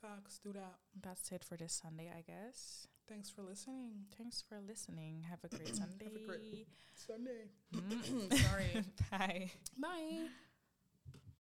[0.02, 0.80] facts, do that.
[1.02, 2.88] That's it for this Sunday, I guess.
[3.08, 4.06] Thanks for listening.
[4.18, 5.24] Thanks for listening.
[5.30, 6.06] Have a great Sunday.
[6.14, 7.50] Have a great Sunday.
[7.74, 8.34] Mm.
[8.50, 8.84] Sorry.
[9.12, 9.52] Bye.
[9.78, 10.28] Bye.